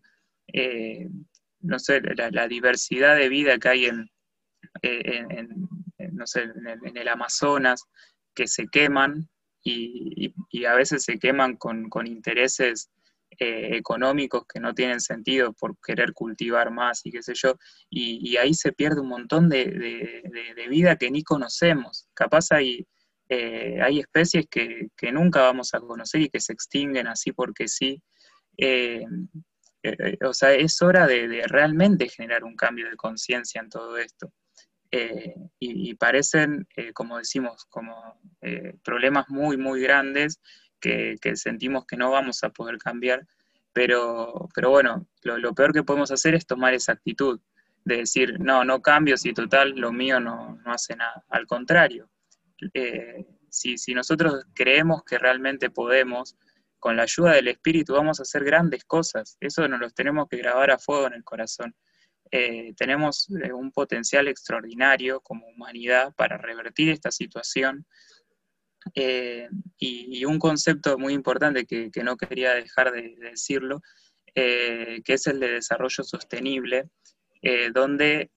no 1.60 1.78
sé, 1.78 2.00
la 2.00 2.48
diversidad 2.48 3.16
de 3.16 3.28
vida 3.28 3.58
que 3.58 3.68
hay 3.68 3.84
en, 3.86 4.10
no 6.12 6.26
sé, 6.26 6.42
en, 6.42 6.96
el, 6.96 7.08
Amazonas 7.08 7.84
que 8.34 8.46
se 8.46 8.66
queman 8.68 9.28
y, 9.62 10.32
a 10.66 10.74
veces 10.74 11.04
se 11.04 11.18
queman 11.18 11.56
con, 11.56 12.06
intereses 12.06 12.90
eh, 13.38 13.76
económicos 13.76 14.44
que 14.46 14.60
no 14.60 14.74
tienen 14.74 15.00
sentido 15.00 15.52
por 15.52 15.76
querer 15.84 16.12
cultivar 16.12 16.70
más 16.70 17.04
y 17.04 17.10
qué 17.10 17.22
sé 17.22 17.34
yo, 17.34 17.56
y, 17.90 18.36
ahí 18.36 18.54
se 18.54 18.72
pierde 18.72 19.00
un 19.00 19.08
montón 19.08 19.48
de, 19.48 20.22
vida 20.68 20.96
que 20.96 21.10
ni 21.10 21.22
conocemos. 21.22 22.08
Capaz 22.14 22.50
hay, 22.50 22.86
eh, 23.28 23.80
hay 23.82 24.00
especies 24.00 24.46
que, 24.48 24.88
nunca 25.12 25.42
vamos 25.42 25.74
a 25.74 25.80
conocer 25.80 26.22
y 26.22 26.28
que 26.28 26.40
se 26.40 26.52
extinguen 26.52 27.06
así 27.06 27.32
porque 27.32 27.68
sí. 27.68 28.02
Eh, 28.56 29.04
o 30.24 30.34
sea, 30.34 30.52
es 30.52 30.82
hora 30.82 31.06
de 31.06 31.42
realmente 31.46 32.08
generar 32.08 32.42
un 32.44 32.56
cambio 32.56 32.90
de 32.90 32.96
conciencia 32.96 33.60
en 33.60 33.68
todo 33.68 33.98
esto. 33.98 34.32
Eh, 34.90 35.34
y, 35.58 35.94
parecen, 35.94 36.66
eh, 36.76 36.92
como 36.92 37.18
decimos, 37.18 37.66
como 37.68 38.20
eh, 38.40 38.74
problemas 38.84 39.28
muy, 39.28 39.56
muy 39.56 39.80
grandes 39.80 40.40
que, 40.80 41.18
sentimos 41.34 41.86
que 41.86 41.96
no 41.96 42.10
vamos 42.10 42.44
a 42.44 42.50
poder 42.50 42.78
cambiar, 42.78 43.26
pero, 43.72 44.48
pero 44.54 44.70
bueno, 44.70 45.06
lo, 45.22 45.54
peor 45.54 45.72
que 45.72 45.82
podemos 45.82 46.10
hacer 46.12 46.34
es 46.34 46.46
tomar 46.46 46.74
esa 46.74 46.92
actitud 46.92 47.40
de 47.84 47.98
decir, 47.98 48.38
no, 48.40 48.64
no 48.64 48.80
cambio 48.80 49.16
si 49.16 49.32
total 49.32 49.70
lo 49.70 49.92
mío 49.92 50.20
no, 50.20 50.58
no 50.64 50.72
hace 50.72 50.94
nada. 50.96 51.24
Al 51.28 51.46
contrario, 51.46 52.08
si, 53.50 53.78
si 53.78 53.94
nosotros 53.94 54.44
creemos 54.54 55.02
que 55.04 55.18
realmente 55.18 55.70
podemos, 55.70 56.36
con 56.78 56.96
la 56.96 57.04
ayuda 57.04 57.32
del 57.32 57.48
Espíritu 57.48 57.94
vamos 57.94 58.20
a 58.20 58.22
hacer 58.22 58.44
grandes 58.44 58.84
cosas. 58.84 59.36
Eso 59.40 59.66
nos 59.68 59.80
lo 59.80 59.90
tenemos 59.90 60.28
que 60.28 60.36
grabar 60.36 60.70
a 60.70 60.78
fuego 60.78 61.06
en 61.06 61.14
el 61.14 61.24
corazón. 61.24 61.74
Eh, 62.30 62.74
tenemos 62.76 63.28
eh, 63.42 63.52
un 63.52 63.70
potencial 63.70 64.26
extraordinario 64.28 65.20
como 65.20 65.46
humanidad 65.46 66.14
para 66.16 66.36
revertir 66.36 66.90
esta 66.90 67.10
situación. 67.10 67.86
Eh, 68.94 69.48
y, 69.78 70.24
un 70.24 70.38
concepto 70.38 70.96
muy 70.96 71.12
importante 71.12 71.66
que, 71.66 71.90
no 72.04 72.16
quería 72.16 72.54
dejar 72.54 72.92
de, 72.92 73.16
decirlo, 73.16 73.82
que 74.34 75.02
es 75.06 75.26
el 75.26 75.40
de 75.40 75.52
desarrollo 75.52 76.04
sostenible, 76.04 76.88
donde 77.72 78.30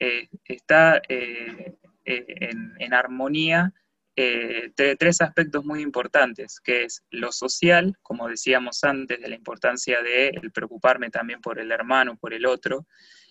está 0.45 1.01
en, 1.07 2.93
armonía 2.93 3.73
eh, 4.21 4.73
tres 4.97 5.21
aspectos 5.21 5.63
muy 5.63 5.81
importantes, 5.81 6.59
que 6.59 6.83
es 6.83 7.05
lo 7.09 7.31
social, 7.31 7.95
como 8.01 8.27
decíamos 8.27 8.83
antes, 8.83 9.21
de 9.21 9.29
la 9.29 9.35
importancia 9.35 10.01
de 10.01 10.37
preocuparme 10.53 11.09
también 11.09 11.39
por 11.39 11.57
el 11.57 11.71
hermano, 11.71 12.17
por 12.17 12.33
el 12.33 12.45
otro, 12.45 12.85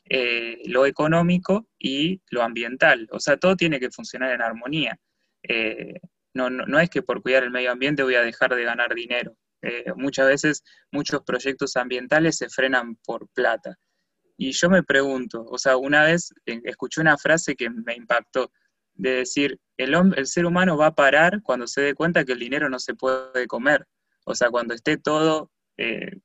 eh, 0.09 0.62
lo 0.64 0.87
económico 0.87 1.68
y 1.79 2.22
lo 2.31 2.42
ambiental. 2.42 3.07
O 3.11 3.20
sea, 3.20 3.37
todo 3.37 3.55
tiene 3.55 3.79
que 3.79 3.90
funcionar 3.90 4.33
en 4.33 4.40
armonía. 4.40 4.98
Eh, 5.42 6.01
no, 6.33 6.48
no, 6.48 6.81
es 6.81 6.88
que 6.88 7.03
por 7.03 7.20
cuidar 7.20 7.42
el 7.42 7.51
medio 7.51 7.70
ambiente 7.70 8.03
voy 8.03 8.14
a 8.14 8.22
dejar 8.22 8.55
de 8.55 8.64
ganar 8.64 8.94
dinero. 8.94 9.37
muchas 9.96 10.27
veces 10.27 10.64
muchos 10.90 11.22
proyectos 11.22 11.77
ambientales 11.77 12.38
se 12.38 12.48
frenan 12.48 12.96
por 13.05 13.29
plata. 13.35 13.77
Y 14.38 14.53
yo 14.53 14.70
me 14.70 14.83
pregunto, 14.83 15.44
o 15.44 15.59
sea, 15.59 15.77
una 15.77 16.05
vez 16.05 16.33
escuché 16.46 17.03
una 17.03 17.18
frase 17.18 17.57
que 17.57 17.68
me 17.68 17.94
impactó, 17.94 18.53
de 18.98 19.11
decir, 19.11 19.58
el, 19.78 19.94
el 20.16 20.26
ser 20.26 20.44
humano 20.44 20.76
va 20.76 20.88
a 20.88 20.94
parar 20.94 21.40
cuando 21.42 21.66
se 21.66 21.80
dé 21.80 21.94
cuenta 21.94 22.24
que 22.24 22.32
el 22.32 22.38
dinero 22.38 22.68
no 22.68 22.78
se 22.78 22.94
puede 22.94 23.46
comer. 23.46 23.87
O 24.26 24.34
sea, 24.34 24.50
cuando 24.50 24.74
esté 24.74 24.98
todo 24.98 25.50
eh, 25.78 26.20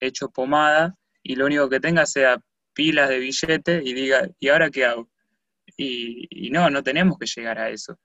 hecho 0.00 0.30
pomada 0.30 0.96
y 1.22 1.34
lo 1.34 1.46
único 1.46 1.68
que 1.68 1.80
tenga 1.80 2.06
sea 2.06 2.40
pilas 2.72 3.08
de 3.08 3.18
billetes 3.18 3.82
y 3.84 3.92
diga, 3.92 4.28
¿y 4.38 4.48
ahora 4.48 4.70
qué 4.70 4.86
hago? 4.86 5.10
Y, 5.76 6.48
no, 6.50 6.70
no 6.70 6.82
tenemos 6.82 7.18
que 7.18 7.26
llegar 7.26 7.58
a 7.58 7.70
eso. 7.70 7.98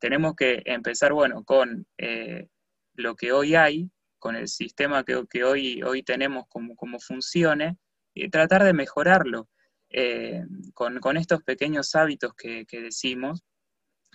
Tenemos 0.00 0.34
que 0.34 0.62
empezar, 0.64 1.12
bueno, 1.12 1.44
con 1.44 1.86
eh, 1.98 2.48
lo 2.94 3.14
que 3.14 3.32
hoy 3.32 3.54
hay, 3.54 3.90
con 4.18 4.34
el 4.34 4.48
sistema 4.48 5.04
que, 5.04 5.24
que 5.30 5.44
hoy, 5.44 5.82
hoy 5.82 6.02
tenemos 6.02 6.46
como, 6.48 6.74
como 6.74 6.98
funcione, 6.98 7.78
y 8.14 8.30
tratar 8.30 8.64
de 8.64 8.72
mejorarlo. 8.72 9.48
Eh, 9.90 10.44
con, 10.74 11.16
estos 11.16 11.42
pequeños 11.42 11.94
hábitos 11.94 12.34
que, 12.34 12.66
decimos, 12.70 13.44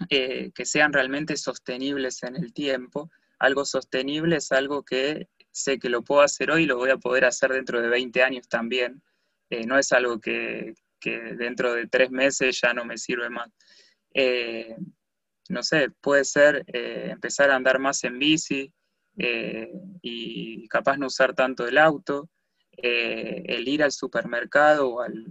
eh, 0.09 0.51
que 0.53 0.65
sean 0.65 0.93
realmente 0.93 1.37
sostenibles 1.37 2.23
en 2.23 2.35
el 2.35 2.53
tiempo. 2.53 3.09
Algo 3.39 3.65
sostenible 3.65 4.37
es 4.37 4.51
algo 4.51 4.83
que 4.83 5.27
sé 5.51 5.79
que 5.79 5.89
lo 5.89 6.03
puedo 6.03 6.21
hacer 6.21 6.51
hoy 6.51 6.63
y 6.63 6.67
lo 6.67 6.77
voy 6.77 6.91
a 6.91 6.97
poder 6.97 7.25
hacer 7.25 7.51
dentro 7.51 7.81
de 7.81 7.89
20 7.89 8.21
años 8.21 8.47
también. 8.47 9.01
Eh, 9.49 9.65
no 9.65 9.77
es 9.77 9.91
algo 9.91 10.19
que, 10.19 10.73
dentro 11.03 11.73
de 11.73 11.87
tres 11.87 12.11
meses 12.11 12.59
ya 12.61 12.73
no 12.73 12.85
me 12.85 12.97
sirve 12.97 13.29
más. 13.29 13.49
no 15.49 15.63
sé, 15.63 15.89
puede 15.99 16.25
ser 16.25 16.63
empezar 16.67 17.49
a 17.49 17.55
andar 17.55 17.79
más 17.79 18.03
en 18.03 18.19
bici 18.19 18.71
y 20.03 20.67
capaz 20.67 20.97
no 20.97 21.07
usar 21.07 21.33
tanto 21.33 21.67
el 21.67 21.79
auto, 21.79 22.29
el 22.73 23.67
ir 23.67 23.81
al 23.81 23.91
supermercado 23.91 24.89
o 24.89 25.01
al, 25.01 25.25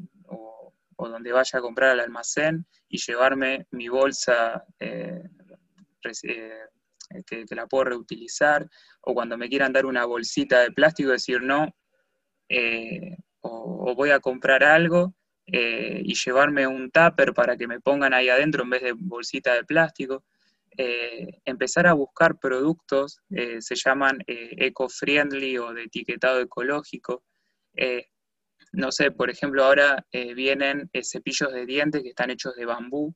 o 1.00 1.08
donde 1.08 1.32
vaya 1.32 1.58
a 1.58 1.62
comprar 1.62 1.90
al 1.90 2.00
almacén 2.00 2.66
y 2.86 2.98
llevarme 2.98 3.66
mi 3.70 3.88
bolsa 3.88 4.62
eh, 4.78 5.22
eh, 6.12 7.22
que, 7.26 7.54
la 7.54 7.66
puedo 7.66 7.84
reutilizar, 7.84 8.68
o 9.00 9.14
cuando 9.14 9.38
me 9.38 9.48
quieran 9.48 9.72
dar 9.72 9.86
una 9.86 10.04
bolsita 10.04 10.60
de 10.60 10.72
plástico, 10.72 11.10
decir 11.10 11.42
no, 11.42 11.74
eh, 12.50 13.16
o, 13.40 13.94
voy 13.94 14.10
a 14.10 14.20
comprar 14.20 14.62
algo 14.62 15.14
y 15.46 16.14
llevarme 16.14 16.68
un 16.68 16.92
tupper 16.92 17.34
para 17.34 17.56
que 17.56 17.66
me 17.66 17.80
pongan 17.80 18.14
ahí 18.14 18.28
adentro 18.28 18.62
en 18.62 18.70
vez 18.70 18.82
de 18.82 18.92
bolsita 18.92 19.54
de 19.54 19.64
plástico. 19.64 20.24
empezar 20.76 21.88
a 21.88 21.94
buscar 21.94 22.38
productos, 22.38 23.20
se 23.28 23.74
llaman 23.74 24.18
eco-friendly 24.28 25.58
o 25.58 25.74
de 25.74 25.84
etiquetado 25.84 26.40
ecológico, 26.40 27.24
no 28.72 28.92
sé, 28.92 29.10
por 29.10 29.30
ejemplo, 29.30 29.64
ahora 29.64 30.06
eh, 30.12 30.34
vienen 30.34 30.88
eh, 30.92 31.02
cepillos 31.02 31.52
de 31.52 31.66
dientes 31.66 32.02
que 32.02 32.10
están 32.10 32.30
hechos 32.30 32.54
de 32.54 32.66
bambú, 32.66 33.14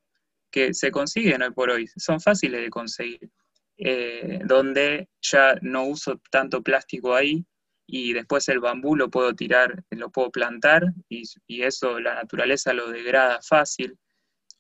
que 0.51 0.75
se 0.75 0.91
consiguen 0.91 1.43
hoy 1.43 1.51
por 1.51 1.71
hoy, 1.71 1.87
son 1.97 2.21
fáciles 2.21 2.61
de 2.61 2.71
conseguir, 2.71 3.31
eh, 3.77 4.41
donde 4.45 5.09
ya 5.21 5.57
no 5.63 5.85
uso 5.85 6.21
tanto 6.31 6.63
plástico 6.63 7.15
ahí 7.15 7.45
y 7.87 8.13
después 8.13 8.49
el 8.49 8.61
bambú 8.61 8.97
lo 8.97 9.11
puedo 9.11 9.35
tirar, 9.35 9.85
lo 9.91 10.11
puedo 10.11 10.31
plantar 10.31 10.85
y, 11.09 11.25
eso 11.63 12.01
la 12.01 12.15
naturaleza 12.15 12.73
lo 12.73 12.91
degrada 12.91 13.41
fácil. 13.43 13.99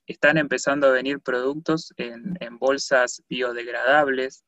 Están 0.07 0.37
empezando 0.37 0.89
a 0.89 0.93
venir 0.93 1.21
productos 1.21 1.93
en, 1.97 2.37
en 2.41 2.59
bolsas 2.59 3.23
biodegradables, 3.29 4.45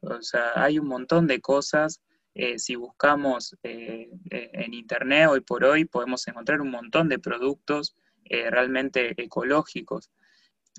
o 0.00 0.20
sea, 0.20 0.52
hay 0.56 0.78
un 0.78 0.88
montón 0.88 1.26
de 1.26 1.40
cosas 1.40 2.00
eh, 2.34 2.58
si 2.58 2.76
buscamos 2.76 3.54
eh, 3.62 4.08
eh, 4.30 4.50
en 4.54 4.72
Internet 4.72 5.28
hoy 5.28 5.40
por 5.40 5.64
hoy, 5.64 5.84
podemos 5.84 6.26
encontrar 6.28 6.60
un 6.60 6.70
montón 6.70 7.08
de 7.08 7.18
productos 7.18 7.96
realmente 8.24 9.12
ecológicos. 9.22 10.10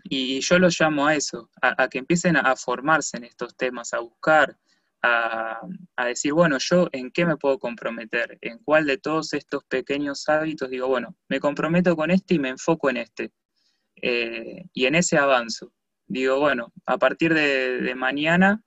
Y 0.05 0.39
yo 0.39 0.57
los 0.57 0.79
llamo 0.79 1.05
a 1.05 1.13
eso, 1.13 1.51
a, 1.61 1.87
que 1.87 1.99
empiecen 1.99 2.35
a, 2.35 2.55
formarse 2.55 3.17
en 3.17 3.25
estos 3.25 3.55
temas, 3.55 3.93
a 3.93 3.99
buscar, 3.99 4.57
a, 5.03 5.61
decir, 6.07 6.33
bueno, 6.33 6.57
yo 6.57 6.89
en 6.91 7.11
qué 7.11 7.27
me 7.27 7.37
puedo 7.37 7.59
comprometer, 7.59 8.39
en 8.41 8.57
cuál 8.63 8.87
de 8.87 8.97
todos 8.97 9.33
estos 9.33 9.63
pequeños 9.65 10.27
hábitos 10.29 10.67
digo, 10.71 10.87
bueno, 10.87 11.15
me 11.29 11.39
comprometo 11.39 11.95
con 11.95 12.09
este 12.09 12.35
y 12.35 12.39
me 12.39 12.49
enfoco 12.49 12.89
en 12.89 12.97
este. 12.97 13.31
y 14.01 14.85
en 14.85 14.95
ese 14.95 15.19
avanzo. 15.19 15.71
Digo, 16.07 16.39
bueno, 16.39 16.73
a 16.87 16.97
partir 16.97 17.35
de, 17.35 17.93
mañana 17.95 18.63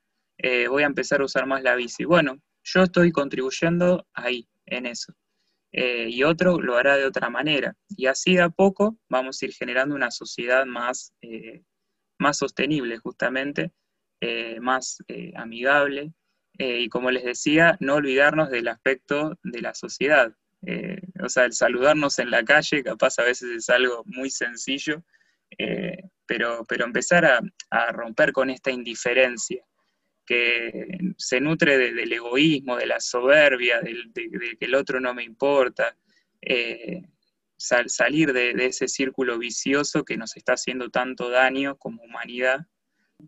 voy 0.68 0.84
a 0.84 0.86
empezar 0.86 1.22
a 1.22 1.24
usar 1.24 1.46
más 1.46 1.64
la 1.64 1.74
bici. 1.74 2.04
Bueno, 2.04 2.40
yo 2.66 2.82
estoy 2.82 3.12
contribuyendo 3.12 4.06
ahí, 4.12 4.48
en 4.66 4.86
eso. 4.86 5.14
Eh, 5.72 6.08
y 6.10 6.24
otro 6.24 6.60
lo 6.60 6.76
hará 6.76 6.96
de 6.96 7.06
otra 7.06 7.30
manera. 7.30 7.76
Y 7.88 8.06
así 8.06 8.34
de 8.34 8.42
a 8.42 8.50
poco 8.50 8.98
vamos 9.08 9.40
a 9.40 9.46
ir 9.46 9.52
generando 9.52 9.94
una 9.94 10.10
sociedad 10.10 10.66
más, 10.66 11.12
eh, 11.22 11.62
más 12.18 12.38
sostenible, 12.38 12.98
justamente, 12.98 13.72
eh, 14.20 14.58
más 14.60 14.98
amigable. 15.36 16.12
y 16.58 16.88
como 16.88 17.10
les 17.10 17.24
decía, 17.24 17.76
no 17.80 17.96
olvidarnos 17.96 18.48
del 18.50 18.68
aspecto 18.68 19.38
de 19.42 19.60
la 19.60 19.74
sociedad. 19.74 20.32
o 21.22 21.28
sea, 21.28 21.44
el 21.44 21.52
saludarnos 21.52 22.18
en 22.18 22.30
la 22.30 22.42
calle, 22.44 22.82
capaz 22.82 23.18
a 23.18 23.24
veces 23.24 23.50
es 23.50 23.68
algo 23.68 24.02
muy 24.06 24.30
sencillo, 24.30 25.04
pero, 26.26 26.64
pero 26.66 26.84
empezar 26.86 27.26
a, 27.26 27.40
a 27.70 27.92
romper 27.92 28.32
con 28.32 28.48
esta 28.48 28.70
indiferencia 28.70 29.62
que 30.26 30.98
se 31.16 31.40
nutre 31.40 31.78
del 31.78 32.12
egoísmo, 32.12 32.76
de 32.76 32.86
la 32.86 33.00
soberbia, 33.00 33.80
de, 33.80 33.94
que 34.58 34.64
el 34.64 34.74
otro 34.74 35.00
no 35.00 35.14
me 35.14 35.22
importa, 35.22 35.96
eh, 36.42 37.02
salir 37.56 38.32
de, 38.32 38.50
ese 38.66 38.88
círculo 38.88 39.38
vicioso 39.38 40.04
que 40.04 40.16
nos 40.16 40.36
está 40.36 40.54
haciendo 40.54 40.90
tanto 40.90 41.30
daño 41.30 41.76
como 41.76 42.02
humanidad 42.02 42.66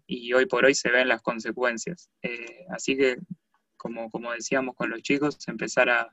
y 0.07 0.33
hoy 0.35 0.47
por 0.47 0.67
hoy 0.67 0.75
se 0.75 0.91
ven 0.91 1.09
las 1.09 1.23
consecuencias. 1.23 2.11
Eh, 2.23 2.67
así 2.71 2.97
que, 2.97 3.17
como, 3.77 4.11
como 4.11 4.33
decíamos 4.33 4.75
con 4.75 4.91
los 4.91 5.01
chicos, 5.03 5.39
empezar 5.49 5.89
a, 5.89 6.13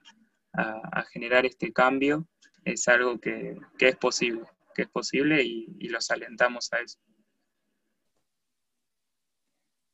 generar 1.11 1.45
este 1.45 1.73
cambio 1.73 2.25
es 2.63 2.87
algo 2.87 3.19
que, 3.19 3.57
es 3.77 3.97
posible, 3.97 4.43
que 4.73 4.83
es 4.83 4.87
posible 4.87 5.43
y 5.43 5.89
los 5.89 6.09
alentamos 6.11 6.71
a 6.71 6.79
eso. 6.79 6.97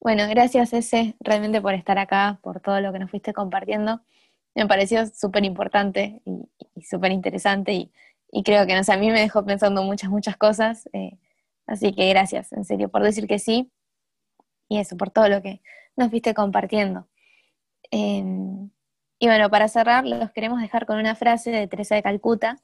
Bueno, 0.01 0.27
gracias 0.27 0.73
ese 0.73 1.15
realmente 1.19 1.61
por 1.61 1.75
estar 1.75 1.99
acá, 1.99 2.39
por 2.41 2.59
todo 2.59 2.81
lo 2.81 2.91
que 2.91 2.97
nos 2.97 3.11
fuiste 3.11 3.33
compartiendo. 3.33 4.01
Me 4.55 4.67
pareció 4.67 5.05
súper 5.07 5.45
importante 5.45 6.21
y, 6.25 6.81
súper 6.83 7.11
interesante 7.11 7.73
y, 7.73 7.91
creo 8.43 8.65
que 8.65 8.75
no 8.75 8.81
a 8.87 8.97
mí 8.97 9.11
me 9.11 9.19
dejó 9.21 9.45
pensando 9.45 9.83
muchas, 9.83 10.09
muchas 10.09 10.37
cosas. 10.37 10.89
Eh, 10.93 11.19
así 11.67 11.93
que 11.93 12.09
gracias, 12.09 12.51
en 12.53 12.65
serio, 12.65 12.89
por 12.89 13.03
decir 13.03 13.27
que 13.27 13.39
sí 13.39 13.71
y 14.69 14.79
eso, 14.79 14.97
por 14.97 15.11
todo 15.11 15.29
lo 15.29 15.41
que 15.43 15.61
nos 15.97 16.09
fuiste 16.09 16.33
compartiendo. 16.33 17.07
Em, 17.91 18.71
y 19.19 19.27
bueno, 19.27 19.49
para 19.51 19.67
cerrar, 19.67 20.05
los 20.05 20.31
queremos 20.31 20.61
dejar 20.61 20.85
con 20.87 20.99
una 20.99 21.15
frase 21.15 21.51
de 21.51 21.67
Teresa 21.67 21.95
de 21.95 22.03
Calcuta, 22.03 22.57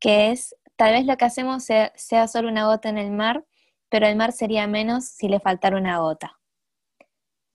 que 0.00 0.32
es, 0.32 0.56
tal 0.76 0.92
vez 0.94 1.06
lo 1.06 1.16
que 1.18 1.26
hacemos 1.26 1.64
sea, 1.64 1.92
sea 1.96 2.28
solo 2.28 2.48
una 2.50 2.66
gota 2.66 2.88
en 2.90 2.98
el 2.98 3.10
mar, 3.12 3.44
pero 3.90 4.06
el 4.06 4.16
mar 4.16 4.32
sería 4.32 4.66
menos 4.66 5.06
si 5.06 5.28
le 5.28 5.40
faltara 5.40 5.76
una 5.78 5.98
gota. 6.00 6.38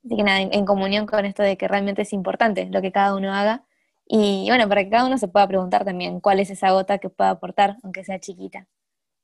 Así 0.10 0.18
que 0.18 0.24
nada, 0.24 0.40
en, 0.42 0.66
comunión 0.66 1.06
con 1.06 1.24
esto 1.26 1.44
de 1.44 1.56
que 1.56 1.68
realmente 1.68 2.02
es 2.02 2.14
importante 2.14 2.66
lo 2.72 2.82
que 2.82 2.92
cada 2.92 3.14
uno 3.16 3.32
haga. 3.32 3.64
Y 4.08 4.48
bueno, 4.48 4.68
para 4.68 4.84
que 4.84 4.90
cada 4.90 5.06
uno 5.06 5.20
se 5.20 5.28
pueda 5.28 5.48
preguntar 5.48 5.86
también 5.86 6.20
cuál 6.20 6.40
es 6.40 6.50
esa 6.50 6.72
gota 6.72 6.98
que 6.98 7.10
pueda 7.10 7.30
aportar, 7.30 7.78
aunque 7.84 8.04
sea 8.04 8.20
chiquita. 8.20 8.68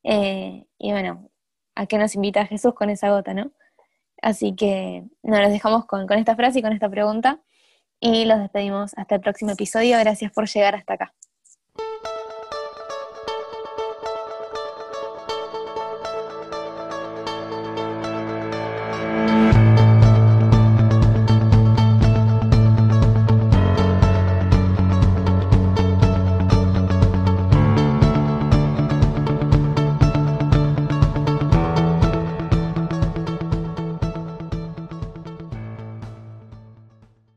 Eh, 0.04 0.67
y 0.78 0.91
bueno, 0.91 1.32
¿a 1.74 1.88
qué 1.88 1.98
nos 1.98 2.13
invita 2.13 2.45
Jesús 2.45 2.76
con 2.76 2.91
esa 2.91 3.10
gota, 3.10 3.34
no? 3.34 3.52
Así 4.21 4.56
que 4.56 5.06
nos 5.24 5.39
los 5.39 5.50
dejamos 5.50 5.86
con, 5.88 6.06
con 6.06 6.19
esta 6.19 6.36
frase 6.36 6.60
y 6.60 6.62
con 6.62 6.71
esta 6.71 6.89
pregunta. 6.89 7.41
Y 8.00 8.26
los 8.26 8.38
despedimos 8.39 8.93
hasta 8.95 9.15
el 9.15 9.21
próximo 9.21 9.52
episodio. 9.54 9.98
Gracias 10.00 10.32
por 10.32 10.48
llegar 10.48 10.76
hasta 10.76 10.93
acá. 10.93 11.15